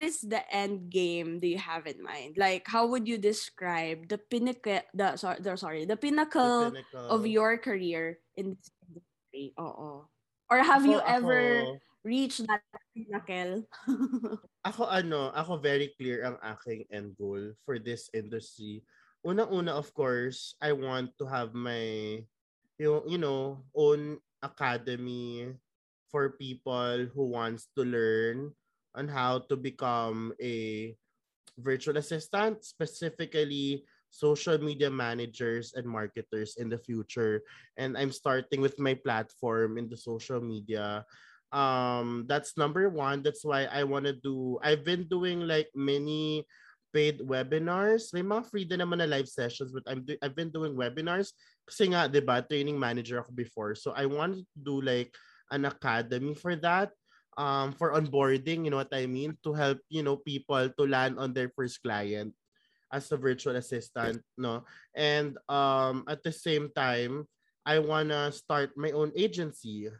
is 0.00 0.20
the 0.20 0.44
end 0.52 0.90
game 0.90 1.40
do 1.40 1.48
you 1.48 1.58
have 1.58 1.86
in 1.86 2.02
mind? 2.02 2.36
Like, 2.36 2.68
how 2.68 2.86
would 2.88 3.08
you 3.08 3.16
describe 3.16 4.08
the 4.08 4.18
pinnacle, 4.18 4.80
the 4.92 5.16
sorry, 5.16 5.40
the, 5.40 5.56
sorry, 5.56 5.84
the 5.84 5.96
pinnacle 5.96 6.70
The 6.70 6.82
pinnacle. 6.84 7.08
of 7.08 7.26
your 7.26 7.56
career 7.56 8.18
in 8.36 8.56
this 8.56 8.68
industry? 8.84 9.54
Oo. 9.60 10.08
Or 10.46 10.58
have 10.62 10.86
you 10.86 11.00
ever 11.02 11.64
ako- 11.64 11.80
reached 12.04 12.44
that 12.46 12.62
pinnacle? 12.94 13.66
ako 14.68 14.82
ano, 14.86 15.32
ako 15.34 15.58
very 15.58 15.90
clear 15.96 16.22
ang 16.22 16.38
aking 16.44 16.86
end 16.92 17.16
goal 17.18 17.52
for 17.64 17.80
this 17.80 18.08
industry. 18.14 18.84
Unang-una, 19.26 19.74
of 19.74 19.90
course, 19.90 20.54
I 20.62 20.70
want 20.70 21.10
to 21.18 21.26
have 21.26 21.50
my, 21.50 22.22
you, 22.78 23.02
you 23.10 23.18
know, 23.18 23.58
own 23.74 24.22
academy 24.38 25.50
for 26.10 26.38
people 26.38 27.06
who 27.12 27.24
wants 27.30 27.68
to 27.76 27.84
learn 27.84 28.52
on 28.94 29.08
how 29.08 29.44
to 29.50 29.56
become 29.56 30.32
a 30.40 30.96
virtual 31.58 31.96
assistant, 31.96 32.64
specifically 32.64 33.84
social 34.10 34.56
media 34.58 34.88
managers 34.88 35.74
and 35.76 35.84
marketers 35.84 36.56
in 36.56 36.68
the 36.68 36.78
future. 36.78 37.42
And 37.76 37.96
I'm 37.96 38.12
starting 38.12 38.60
with 38.60 38.78
my 38.80 38.94
platform 38.94 39.76
in 39.76 39.88
the 39.88 39.96
social 39.96 40.40
media. 40.40 41.04
Um 41.52 42.24
that's 42.26 42.56
number 42.56 42.88
one. 42.88 43.22
That's 43.22 43.44
why 43.44 43.70
i 43.70 43.86
want 43.86 44.04
to 44.10 44.16
do 44.16 44.58
i've 44.66 44.82
been 44.82 45.06
doing 45.06 45.46
like 45.46 45.70
many 45.76 46.42
paid 46.90 47.20
webinars. 47.22 48.10
May 48.16 48.24
mga 48.24 48.48
free 48.50 48.64
din 48.66 48.82
naman 48.82 48.98
na 48.98 49.06
live 49.06 49.28
sessions 49.28 49.70
but 49.70 49.84
i'm 49.86 50.02
do- 50.02 50.18
i've 50.24 50.34
been 50.34 50.50
doing 50.50 50.74
webinars. 50.74 51.36
Kasi 51.68 51.92
nga 51.94 52.10
'di 52.10 52.24
ba 52.24 52.42
training 52.42 52.74
manager 52.80 53.22
ako 53.22 53.30
before. 53.36 53.78
So 53.78 53.94
i 53.94 54.08
wanted 54.08 54.42
to 54.42 54.58
do 54.58 54.76
like 54.82 55.14
an 55.50 55.64
academy 55.64 56.34
for 56.34 56.56
that 56.56 56.90
um 57.36 57.72
for 57.72 57.92
onboarding 57.92 58.64
you 58.64 58.70
know 58.70 58.80
what 58.80 58.92
i 58.92 59.06
mean 59.06 59.36
to 59.44 59.52
help 59.52 59.78
you 59.88 60.02
know 60.02 60.16
people 60.16 60.68
to 60.72 60.84
land 60.86 61.18
on 61.18 61.32
their 61.32 61.50
first 61.52 61.82
client 61.82 62.32
as 62.92 63.10
a 63.12 63.16
virtual 63.16 63.56
assistant 63.56 64.22
no 64.38 64.64
and 64.94 65.36
um 65.48 66.04
at 66.08 66.22
the 66.22 66.32
same 66.32 66.70
time 66.74 67.26
i 67.66 67.78
want 67.78 68.08
to 68.08 68.32
start 68.32 68.72
my 68.76 68.90
own 68.92 69.12
agency 69.16 69.90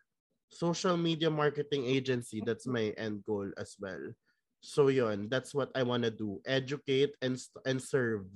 social 0.49 0.97
media 0.97 1.31
marketing 1.31 1.85
agency. 1.87 2.43
That's 2.45 2.67
my 2.67 2.95
end 2.97 3.25
goal 3.27 3.51
as 3.59 3.77
well. 3.79 4.13
So 4.61 4.89
yun, 4.89 5.29
that's 5.29 5.55
what 5.55 5.71
I 5.75 5.83
want 5.83 6.03
to 6.05 6.11
do. 6.11 6.41
Educate 6.47 7.15
and 7.23 7.39
and 7.65 7.79
serve. 7.79 8.27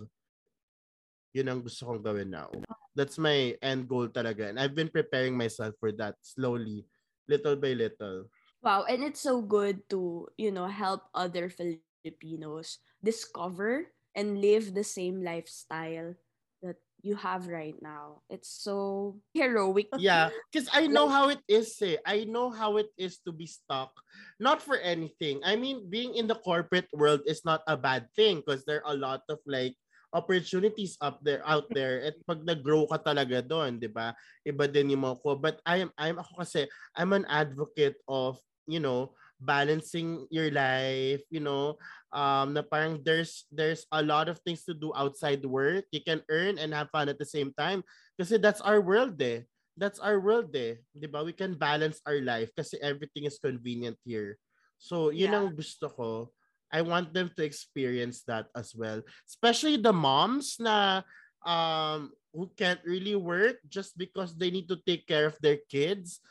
Yun 1.34 1.48
ang 1.48 1.62
gusto 1.62 1.86
kong 1.86 2.02
gawin 2.02 2.30
now. 2.30 2.50
That's 2.94 3.18
my 3.18 3.54
end 3.62 3.86
goal 3.86 4.10
talaga. 4.10 4.50
And 4.50 4.58
I've 4.58 4.74
been 4.74 4.90
preparing 4.90 5.38
myself 5.38 5.74
for 5.78 5.94
that 5.98 6.18
slowly, 6.22 6.86
little 7.28 7.56
by 7.56 7.72
little. 7.74 8.30
Wow, 8.62 8.84
and 8.84 9.02
it's 9.02 9.20
so 9.20 9.40
good 9.40 9.88
to, 9.90 10.28
you 10.36 10.52
know, 10.52 10.68
help 10.68 11.08
other 11.14 11.48
Filipinos 11.48 12.78
discover 13.02 13.88
and 14.14 14.40
live 14.40 14.74
the 14.74 14.84
same 14.84 15.24
lifestyle 15.24 16.12
that 16.60 16.76
you 17.00 17.16
have 17.16 17.48
right 17.48 17.76
now. 17.80 18.20
It's 18.28 18.50
so 18.50 19.16
heroic. 19.32 19.88
Yeah, 19.96 20.28
because 20.52 20.68
I 20.72 20.86
know 20.86 21.08
how 21.14 21.30
it 21.30 21.40
is. 21.48 21.72
Eh. 21.80 21.96
I 22.04 22.24
know 22.24 22.50
how 22.50 22.76
it 22.76 22.92
is 22.98 23.18
to 23.24 23.32
be 23.32 23.46
stuck. 23.46 23.92
Not 24.38 24.60
for 24.60 24.76
anything. 24.76 25.40
I 25.44 25.56
mean, 25.56 25.88
being 25.88 26.14
in 26.14 26.26
the 26.26 26.36
corporate 26.36 26.88
world 26.92 27.24
is 27.24 27.44
not 27.44 27.62
a 27.66 27.76
bad 27.76 28.12
thing 28.12 28.44
because 28.44 28.64
there 28.64 28.84
are 28.84 28.92
a 28.92 29.00
lot 29.00 29.24
of 29.28 29.38
like 29.46 29.76
opportunities 30.12 30.98
up 31.00 31.22
there 31.22 31.42
out 31.46 31.70
there 31.74 32.02
at 32.02 32.18
pag 32.26 32.42
nag-grow 32.42 32.86
ka 32.90 32.98
talaga 32.98 33.42
doon, 33.44 33.78
'di 33.78 33.90
ba? 33.90 34.14
Iba 34.46 34.66
din 34.66 34.94
yung 34.96 35.06
mga 35.06 35.22
ko. 35.22 35.38
But 35.38 35.62
I 35.66 35.86
am 35.86 35.90
I'm 35.98 36.18
ako 36.18 36.42
kasi 36.42 36.66
I'm 36.98 37.12
an 37.14 37.26
advocate 37.30 37.98
of, 38.10 38.38
you 38.66 38.82
know, 38.82 39.14
balancing 39.40 40.28
your 40.28 40.50
life, 40.52 41.24
you 41.32 41.40
know, 41.40 41.78
um 42.12 42.52
na 42.58 42.62
parang 42.66 43.00
there's 43.06 43.46
there's 43.54 43.86
a 43.94 44.02
lot 44.02 44.28
of 44.28 44.42
things 44.44 44.66
to 44.66 44.74
do 44.74 44.92
outside 44.98 45.40
work. 45.46 45.86
You 45.94 46.02
can 46.04 46.26
earn 46.28 46.58
and 46.58 46.74
have 46.74 46.90
fun 46.92 47.08
at 47.08 47.18
the 47.18 47.28
same 47.28 47.54
time 47.56 47.86
kasi 48.18 48.36
that's 48.36 48.60
our 48.60 48.82
world 48.82 49.16
eh. 49.22 49.46
That's 49.80 50.02
our 50.02 50.20
world 50.20 50.52
eh. 50.58 50.82
'Di 50.92 51.08
ba? 51.08 51.24
We 51.24 51.32
can 51.32 51.56
balance 51.56 52.02
our 52.04 52.20
life 52.20 52.52
kasi 52.52 52.76
everything 52.82 53.24
is 53.24 53.40
convenient 53.40 53.96
here. 54.04 54.36
So, 54.80 55.12
yun 55.12 55.32
Yeah. 55.32 55.36
ang 55.36 55.52
gusto 55.56 55.88
ko 55.92 56.32
I 56.72 56.82
want 56.82 57.12
them 57.14 57.30
to 57.36 57.42
experience 57.44 58.22
that 58.30 58.46
as 58.54 58.74
well. 58.74 59.02
Especially 59.28 59.76
the 59.76 59.92
moms 59.92 60.56
na 60.62 61.02
um 61.46 62.12
who 62.30 62.46
can't 62.54 62.80
really 62.86 63.16
work 63.18 63.58
just 63.66 63.98
because 63.98 64.38
they 64.38 64.50
need 64.50 64.70
to 64.70 64.78
take 64.86 65.06
care 65.06 65.26
of 65.26 65.36
their 65.42 65.58
kids. 65.68 66.22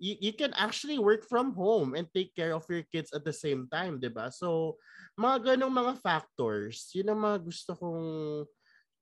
You, 0.00 0.16
you 0.30 0.32
can 0.32 0.54
actually 0.56 0.96
work 0.96 1.26
from 1.28 1.52
home 1.52 1.92
and 1.98 2.08
take 2.14 2.32
care 2.32 2.54
of 2.56 2.64
your 2.70 2.86
kids 2.88 3.12
at 3.12 3.26
the 3.26 3.34
same 3.34 3.68
time, 3.68 4.00
'di 4.00 4.14
ba? 4.14 4.30
So, 4.32 4.78
mga 5.18 5.54
ganong 5.54 5.74
mga 5.74 5.94
factors, 6.00 6.88
yun 6.96 7.12
ang 7.12 7.20
mga 7.20 7.38
gusto 7.44 7.70
kong 7.76 8.04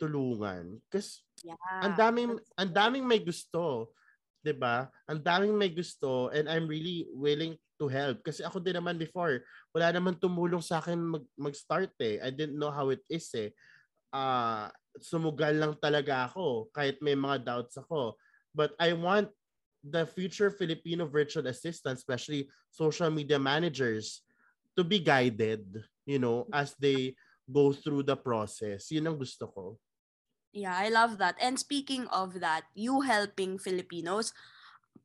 tulungan. 0.01 0.79
Kasi 0.91 1.23
Yeah. 1.47 1.55
ang 1.79 1.95
daming 1.95 2.35
ang 2.59 2.71
daming 2.75 3.07
may 3.07 3.23
gusto, 3.23 3.95
'di 4.43 4.55
ba? 4.55 4.89
Ang 5.11 5.21
daming 5.23 5.55
may 5.55 5.71
gusto 5.71 6.31
and 6.31 6.47
I'm 6.47 6.71
really 6.71 7.07
willing 7.11 7.59
to 7.79 7.87
help 7.87 8.27
kasi 8.27 8.43
ako 8.43 8.59
din 8.59 8.75
naman 8.79 8.99
before, 8.99 9.43
wala 9.71 9.95
naman 9.95 10.19
tumulong 10.19 10.63
sa 10.63 10.83
akin 10.83 10.99
mag 10.99 11.25
mag-start 11.39 11.95
eh. 12.03 12.19
I 12.19 12.31
didn't 12.35 12.59
know 12.59 12.75
how 12.75 12.91
it 12.91 13.03
is 13.07 13.31
eh. 13.39 13.55
Uh, 14.11 14.67
sumugal 14.99 15.55
lang 15.55 15.75
talaga 15.79 16.27
ako 16.27 16.73
kahit 16.75 16.99
may 16.99 17.15
mga 17.15 17.47
doubts 17.47 17.79
ako. 17.79 18.19
But 18.51 18.75
I 18.81 18.97
want 18.97 19.31
the 19.85 20.07
future 20.07 20.51
Filipino 20.51 21.07
virtual 21.07 21.47
assistants, 21.47 22.03
especially 22.03 22.51
social 22.75 23.11
media 23.11 23.39
managers, 23.39 24.27
to 24.75 24.83
be 24.83 24.99
guided, 24.99 25.63
you 26.07 26.19
know, 26.19 26.47
as 26.51 26.75
they 26.79 27.15
go 27.47 27.73
through 27.73 28.03
the 28.03 28.17
process. 28.19 28.91
Yun 28.91 29.15
ang 29.15 29.19
gusto 29.19 29.47
ko. 29.49 29.65
Yeah, 30.59 30.75
I 30.75 30.91
love 30.91 31.23
that. 31.23 31.39
And 31.39 31.55
speaking 31.55 32.11
of 32.11 32.43
that, 32.43 32.67
you 32.75 33.07
helping 33.07 33.63
Filipinos, 33.63 34.35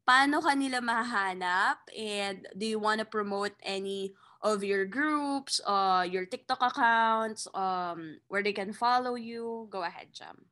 paano 0.02 0.42
kanila 0.42 0.82
mahanap? 0.82 1.78
And 1.94 2.50
do 2.58 2.66
you 2.66 2.82
want 2.82 3.06
to 3.06 3.08
promote 3.08 3.54
any 3.62 4.18
of 4.42 4.66
your 4.66 4.90
groups, 4.90 5.62
uh, 5.62 6.10
your 6.10 6.26
TikTok 6.26 6.58
accounts, 6.58 7.46
um, 7.54 8.18
where 8.34 8.42
they 8.42 8.52
can 8.52 8.74
follow 8.74 9.14
you? 9.14 9.70
Go 9.70 9.86
ahead, 9.86 10.10
Jam. 10.10 10.50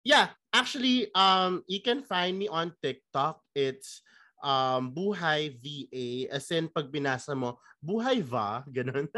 Yeah, 0.00 0.32
actually, 0.56 1.12
um, 1.12 1.60
you 1.68 1.84
can 1.84 2.00
find 2.00 2.40
me 2.40 2.48
on 2.48 2.72
TikTok. 2.80 3.44
It's 3.52 4.00
um, 4.40 4.96
Buhay 4.96 5.52
VA. 5.60 6.32
As 6.32 6.48
in, 6.48 6.72
pag 6.72 6.88
binasa 6.88 7.36
mo, 7.36 7.60
Buhay 7.84 8.24
Va, 8.24 8.64
ganun. 8.72 9.12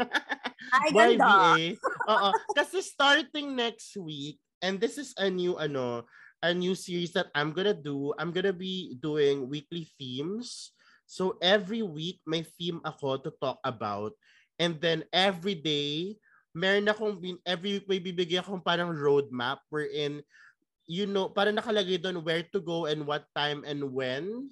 Ay, 0.75 0.91
Buhay 0.91 1.15
ganda. 1.15 1.55
VA. 1.55 1.79
Oo. 2.11 2.29
Kasi 2.51 2.83
starting 2.83 3.55
next 3.55 3.95
week, 3.95 4.43
and 4.61 4.79
this 4.79 4.97
is 4.97 5.13
a 5.17 5.29
new, 5.29 5.57
ano, 5.57 6.05
a 6.41 6.53
new 6.53 6.73
series 6.73 7.13
that 7.13 7.29
I'm 7.35 7.53
gonna 7.53 7.75
do. 7.75 8.13
I'm 8.17 8.31
gonna 8.31 8.55
be 8.55 8.97
doing 9.01 9.49
weekly 9.49 9.89
themes. 9.97 10.71
So 11.05 11.35
every 11.41 11.83
week, 11.83 12.23
may 12.23 12.47
theme 12.47 12.79
ako 12.85 13.19
to 13.27 13.31
talk 13.41 13.59
about. 13.67 14.15
And 14.61 14.79
then 14.79 15.03
every 15.11 15.57
day, 15.57 16.15
meron 16.55 16.87
akong, 16.87 17.19
every 17.43 17.81
week 17.81 17.87
may 17.89 17.99
bibigyan 17.99 18.45
akong 18.45 18.63
parang 18.63 18.93
roadmap 18.95 19.59
wherein, 19.67 20.23
you 20.87 21.05
know, 21.09 21.27
parang 21.27 21.57
nakalagay 21.57 21.99
doon 21.99 22.23
where 22.23 22.45
to 22.53 22.59
go 22.61 22.85
and 22.87 23.03
what 23.03 23.27
time 23.35 23.65
and 23.67 23.83
when. 23.83 24.49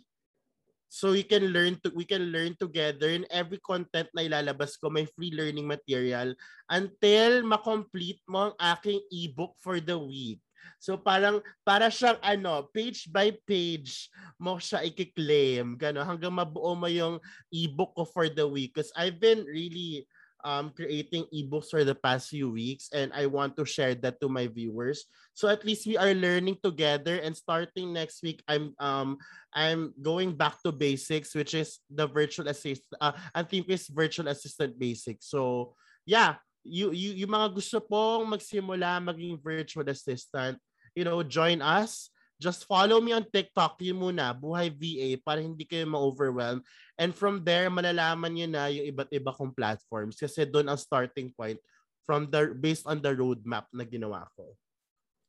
So 0.89 1.13
you 1.13 1.21
can 1.23 1.53
learn 1.53 1.77
to 1.85 1.93
we 1.93 2.01
can 2.01 2.33
learn 2.33 2.57
together 2.57 3.13
in 3.13 3.29
every 3.29 3.61
content 3.61 4.09
na 4.11 4.25
ilalabas 4.25 4.73
ko 4.73 4.89
may 4.89 5.05
free 5.05 5.29
learning 5.29 5.69
material 5.69 6.33
until 6.65 7.45
ma-complete 7.45 8.25
mo 8.25 8.49
ang 8.49 8.55
aking 8.57 8.97
ebook 9.13 9.53
for 9.61 9.77
the 9.77 9.93
week. 9.93 10.41
So 10.81 10.97
parang 10.97 11.45
para 11.61 11.93
siyang 11.93 12.17
ano, 12.25 12.65
page 12.73 13.05
by 13.05 13.37
page 13.45 14.09
mo 14.41 14.57
siya 14.57 14.81
i-claim, 14.81 15.77
gano 15.77 16.01
hanggang 16.01 16.33
mabuo 16.33 16.73
mo 16.73 16.89
yung 16.89 17.21
ebook 17.53 17.93
ko 17.93 18.03
for 18.03 18.25
the 18.25 18.49
week 18.49 18.73
because 18.73 18.89
I've 18.97 19.21
been 19.21 19.45
really 19.45 20.09
um 20.43 20.71
creating 20.71 21.25
ebooks 21.33 21.69
for 21.69 21.83
the 21.83 21.95
past 21.95 22.29
few 22.29 22.49
weeks 22.49 22.89
and 22.93 23.11
I 23.13 23.25
want 23.27 23.57
to 23.57 23.65
share 23.65 23.95
that 24.03 24.19
to 24.21 24.29
my 24.29 24.47
viewers. 24.47 25.05
So 25.33 25.47
at 25.47 25.65
least 25.65 25.87
we 25.87 25.97
are 25.97 26.13
learning 26.13 26.59
together 26.63 27.19
and 27.19 27.35
starting 27.35 27.93
next 27.93 28.23
week 28.23 28.43
I'm 28.47 28.75
um 28.79 29.17
I'm 29.53 29.93
going 30.01 30.35
back 30.35 30.61
to 30.63 30.71
basics 30.71 31.35
which 31.35 31.53
is 31.53 31.79
the 31.89 32.07
virtual 32.07 32.47
assistant 32.47 32.97
uh, 33.01 33.13
I 33.35 33.43
think 33.43 33.69
is 33.69 33.87
virtual 33.87 34.27
assistant 34.27 34.79
basics. 34.79 35.27
So 35.27 35.75
yeah, 36.05 36.39
you 36.63 36.91
you 36.91 37.15
yung 37.15 37.31
mga 37.33 37.55
gusto 37.55 37.79
pong 37.79 38.27
magsimula 38.31 38.99
maging 39.03 39.39
virtual 39.39 39.87
assistant, 39.87 40.59
you 40.95 41.03
know, 41.03 41.23
join 41.23 41.61
us. 41.61 42.11
Just 42.39 42.63
follow 42.63 43.03
me 43.03 43.11
on 43.11 43.27
TikTok 43.27 43.75
yun 43.83 43.99
muna, 43.99 44.31
Buhay 44.31 44.71
VA, 44.71 45.19
para 45.19 45.43
hindi 45.43 45.67
kayo 45.67 45.83
ma-overwhelm. 45.91 46.63
And 46.95 47.11
from 47.11 47.43
there, 47.43 47.67
malalaman 47.67 48.31
nyo 48.31 48.47
na 48.47 48.71
yung 48.71 48.87
iba't 48.95 49.11
iba 49.11 49.35
kong 49.35 49.51
platforms 49.51 50.15
kasi 50.15 50.47
doon 50.47 50.71
ang 50.71 50.79
starting 50.79 51.35
point 51.35 51.59
from 52.07 52.31
the 52.31 52.55
based 52.55 52.87
on 52.87 53.03
the 53.03 53.11
roadmap 53.11 53.67
na 53.75 53.83
ginawa 53.83 54.23
ko. 54.39 54.55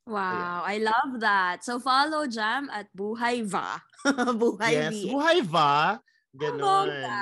Wow, 0.06 0.62
I 0.62 0.78
love 0.78 1.18
that. 1.18 1.66
So 1.66 1.82
follow 1.82 2.30
Jam 2.30 2.70
at 2.70 2.86
Buhay 2.94 3.42
Va. 3.42 3.82
Buhay 4.40 4.86
yes, 4.86 4.94
VA. 4.94 5.10
buhay 5.10 5.38
ba? 5.44 5.98
Ang 5.98 6.38
Ganon. 6.40 6.62
bongga. 6.62 7.18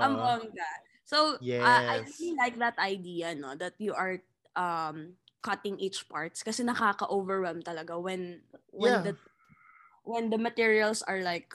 Ang 0.00 0.14
bongga. 0.16 0.70
So, 1.02 1.34
uh, 1.34 1.80
I 1.82 1.98
Yes. 1.98 2.14
really 2.14 2.34
like 2.38 2.56
that 2.62 2.78
idea, 2.78 3.34
no, 3.34 3.58
that 3.58 3.74
you 3.82 3.90
are 3.90 4.22
um 4.54 5.18
cutting 5.38 5.78
each 5.78 6.02
parts 6.10 6.42
kasi 6.42 6.66
nakaka-overwhelm 6.66 7.62
talaga 7.62 7.94
when 7.94 8.42
when 8.78 8.94
Yeah. 8.94 9.02
the 9.02 9.14
when 10.06 10.30
the 10.30 10.38
materials 10.38 11.02
are 11.04 11.20
like 11.20 11.50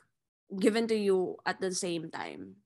given 0.53 0.85
to 0.85 0.93
you 0.93 1.39
at 1.47 1.57
the 1.57 1.71
same 1.73 2.11
time. 2.11 2.59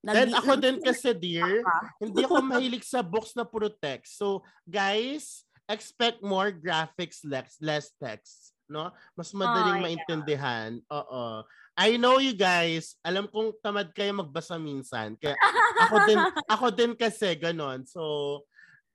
Nag- 0.00 0.32
ako 0.32 0.56
din 0.56 0.78
kasi, 0.78 1.10
dear, 1.12 1.66
hindi 1.98 2.22
ako 2.22 2.38
mahilig 2.54 2.86
sa 2.86 3.02
books 3.02 3.34
na 3.34 3.42
puro 3.42 3.66
text. 3.66 4.16
So, 4.16 4.46
guys, 4.62 5.42
expect 5.66 6.22
more 6.22 6.54
graphics, 6.54 7.26
less, 7.26 7.58
less 7.58 7.90
text. 7.98 8.54
No? 8.70 8.94
Mas 9.18 9.34
madaling 9.34 9.76
Oh, 9.76 9.78
yeah. 9.82 9.86
maintindihan. 9.90 10.70
Oo. 10.88 11.42
I 11.76 11.98
know 11.98 12.22
you 12.22 12.32
guys, 12.32 12.96
alam 13.02 13.26
kong 13.28 13.58
tamad 13.60 13.90
kayo 13.92 14.14
magbasa 14.14 14.56
minsan. 14.56 15.18
Kaya 15.18 15.34
ako 15.90 15.96
din, 16.06 16.18
ako 16.48 16.66
din 16.72 16.92
kasi 16.94 17.34
ganon. 17.34 17.82
So, 17.84 18.00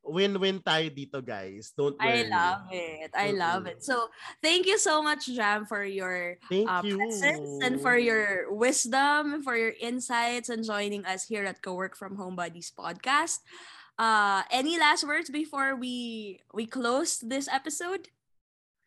win-win 0.04 0.60
tayo 0.60 0.90
dito, 0.90 1.22
guys. 1.22 1.72
Don't 1.78 1.98
worry. 1.98 2.26
I 2.26 2.30
love 2.30 2.66
it. 2.74 3.12
I 3.14 3.30
love 3.32 3.64
it. 3.70 3.86
So, 3.86 4.10
thank 4.42 4.66
you 4.66 4.78
so 4.78 5.02
much, 5.02 5.30
Jam, 5.30 5.66
for 5.66 5.86
your 5.86 6.38
Thank 6.50 6.70
uh, 6.70 6.82
you. 6.84 6.98
presence 6.98 7.50
and 7.62 7.80
for 7.80 7.98
your 7.98 8.50
wisdom, 8.54 9.42
for 9.46 9.56
your 9.56 9.74
insights, 9.80 10.50
and 10.50 10.66
joining 10.66 11.06
us 11.06 11.26
here 11.26 11.46
at 11.46 11.62
Co-Work 11.62 11.96
from 11.96 12.18
Home 12.18 12.36
Buddies 12.36 12.74
podcast. 12.74 13.40
Uh, 14.02 14.42
any 14.50 14.80
last 14.82 15.06
words 15.06 15.30
before 15.30 15.78
we 15.78 16.40
we 16.54 16.66
close 16.66 17.22
this 17.22 17.46
episode? 17.46 18.10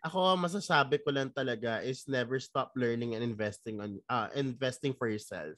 Ako, 0.04 0.36
masasabi 0.36 1.00
ko 1.00 1.14
lang 1.14 1.32
talaga 1.32 1.80
is 1.80 2.04
never 2.10 2.36
stop 2.36 2.74
learning 2.76 3.14
and 3.14 3.24
investing 3.24 3.80
on 3.80 4.02
uh, 4.10 4.28
investing 4.36 4.92
for 4.92 5.08
yourself. 5.08 5.54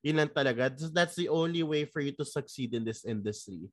Yun 0.00 0.16
lang 0.16 0.32
talaga. 0.32 0.72
That's 0.72 1.14
the 1.14 1.28
only 1.28 1.62
way 1.62 1.84
for 1.84 2.00
you 2.00 2.12
to 2.16 2.24
succeed 2.24 2.72
in 2.72 2.84
this 2.84 3.04
industry. 3.04 3.68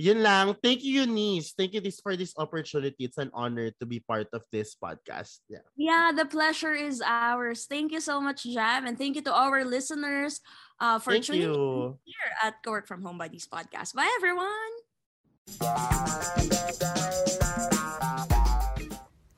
Yun 0.00 0.24
lang. 0.24 0.56
Thank 0.62 0.84
you, 0.84 1.04
Eunice. 1.04 1.52
Thank 1.52 1.76
you 1.76 1.80
this 1.80 2.00
for 2.00 2.16
this 2.16 2.32
opportunity. 2.36 3.04
It's 3.04 3.20
an 3.20 3.30
honor 3.32 3.72
to 3.80 3.84
be 3.84 4.00
part 4.00 4.28
of 4.32 4.40
this 4.48 4.72
podcast. 4.72 5.44
Yeah. 5.48 5.64
Yeah, 5.76 6.12
the 6.16 6.24
pleasure 6.24 6.72
is 6.72 7.04
ours. 7.04 7.68
Thank 7.68 7.92
you 7.92 8.00
so 8.00 8.20
much, 8.20 8.44
Jam, 8.44 8.86
and 8.88 8.96
thank 8.96 9.16
you 9.16 9.22
to 9.28 9.32
our 9.32 9.64
listeners 9.64 10.40
uh, 10.80 10.98
for 10.98 11.12
Thank 11.12 11.28
tuning 11.28 11.48
in 11.48 11.52
you. 11.52 11.98
here 12.04 12.30
at 12.42 12.62
Co-Work 12.64 12.88
from 12.88 13.04
Home 13.04 13.18
Buddies 13.18 13.48
podcast. 13.48 13.92
Bye, 13.92 14.08
everyone. 14.16 14.72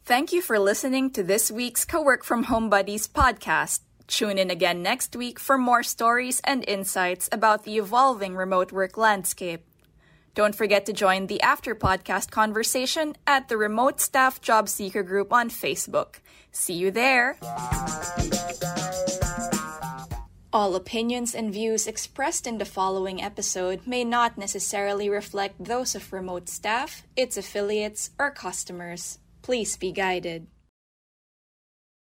Thank 0.07 0.33
you 0.33 0.40
for 0.40 0.59
listening 0.59 1.11
to 1.18 1.22
this 1.22 1.51
week's 1.51 1.85
Co-Work 1.85 2.24
from 2.24 2.44
Home 2.44 2.70
Buddies 2.70 3.07
podcast. 3.07 3.81
Tune 4.08 4.38
in 4.38 4.50
again 4.50 4.82
next 4.82 5.14
week 5.14 5.38
for 5.38 5.58
more 5.58 5.82
stories 5.82 6.40
and 6.42 6.64
insights 6.66 7.28
about 7.30 7.64
the 7.64 7.76
evolving 7.76 8.34
remote 8.34 8.72
work 8.72 8.96
landscape. 8.96 9.64
Don't 10.34 10.54
forget 10.54 10.86
to 10.86 10.94
join 10.94 11.26
the 11.26 11.42
after 11.42 11.74
podcast 11.74 12.30
conversation 12.30 13.16
at 13.26 13.48
the 13.48 13.59
Remote 13.59 14.00
Staff 14.00 14.40
Job 14.40 14.68
Seeker 14.68 15.02
group 15.02 15.30
on 15.30 15.50
Facebook. 15.50 16.20
See 16.52 16.72
you 16.72 16.90
there. 16.90 17.36
All 20.54 20.74
opinions 20.74 21.34
and 21.34 21.52
views 21.52 21.86
expressed 21.86 22.46
in 22.46 22.56
the 22.56 22.64
following 22.64 23.20
episode 23.20 23.86
may 23.86 24.04
not 24.04 24.38
necessarily 24.38 25.11
reflect 25.11 25.62
those 25.62 25.94
of 25.94 26.12
remote 26.14 26.48
staff, 26.48 27.02
its 27.14 27.36
affiliates, 27.36 28.11
or 28.18 28.30
customers. 28.30 29.18
Please 29.42 29.76
be 29.76 29.92
guided. 29.92 30.46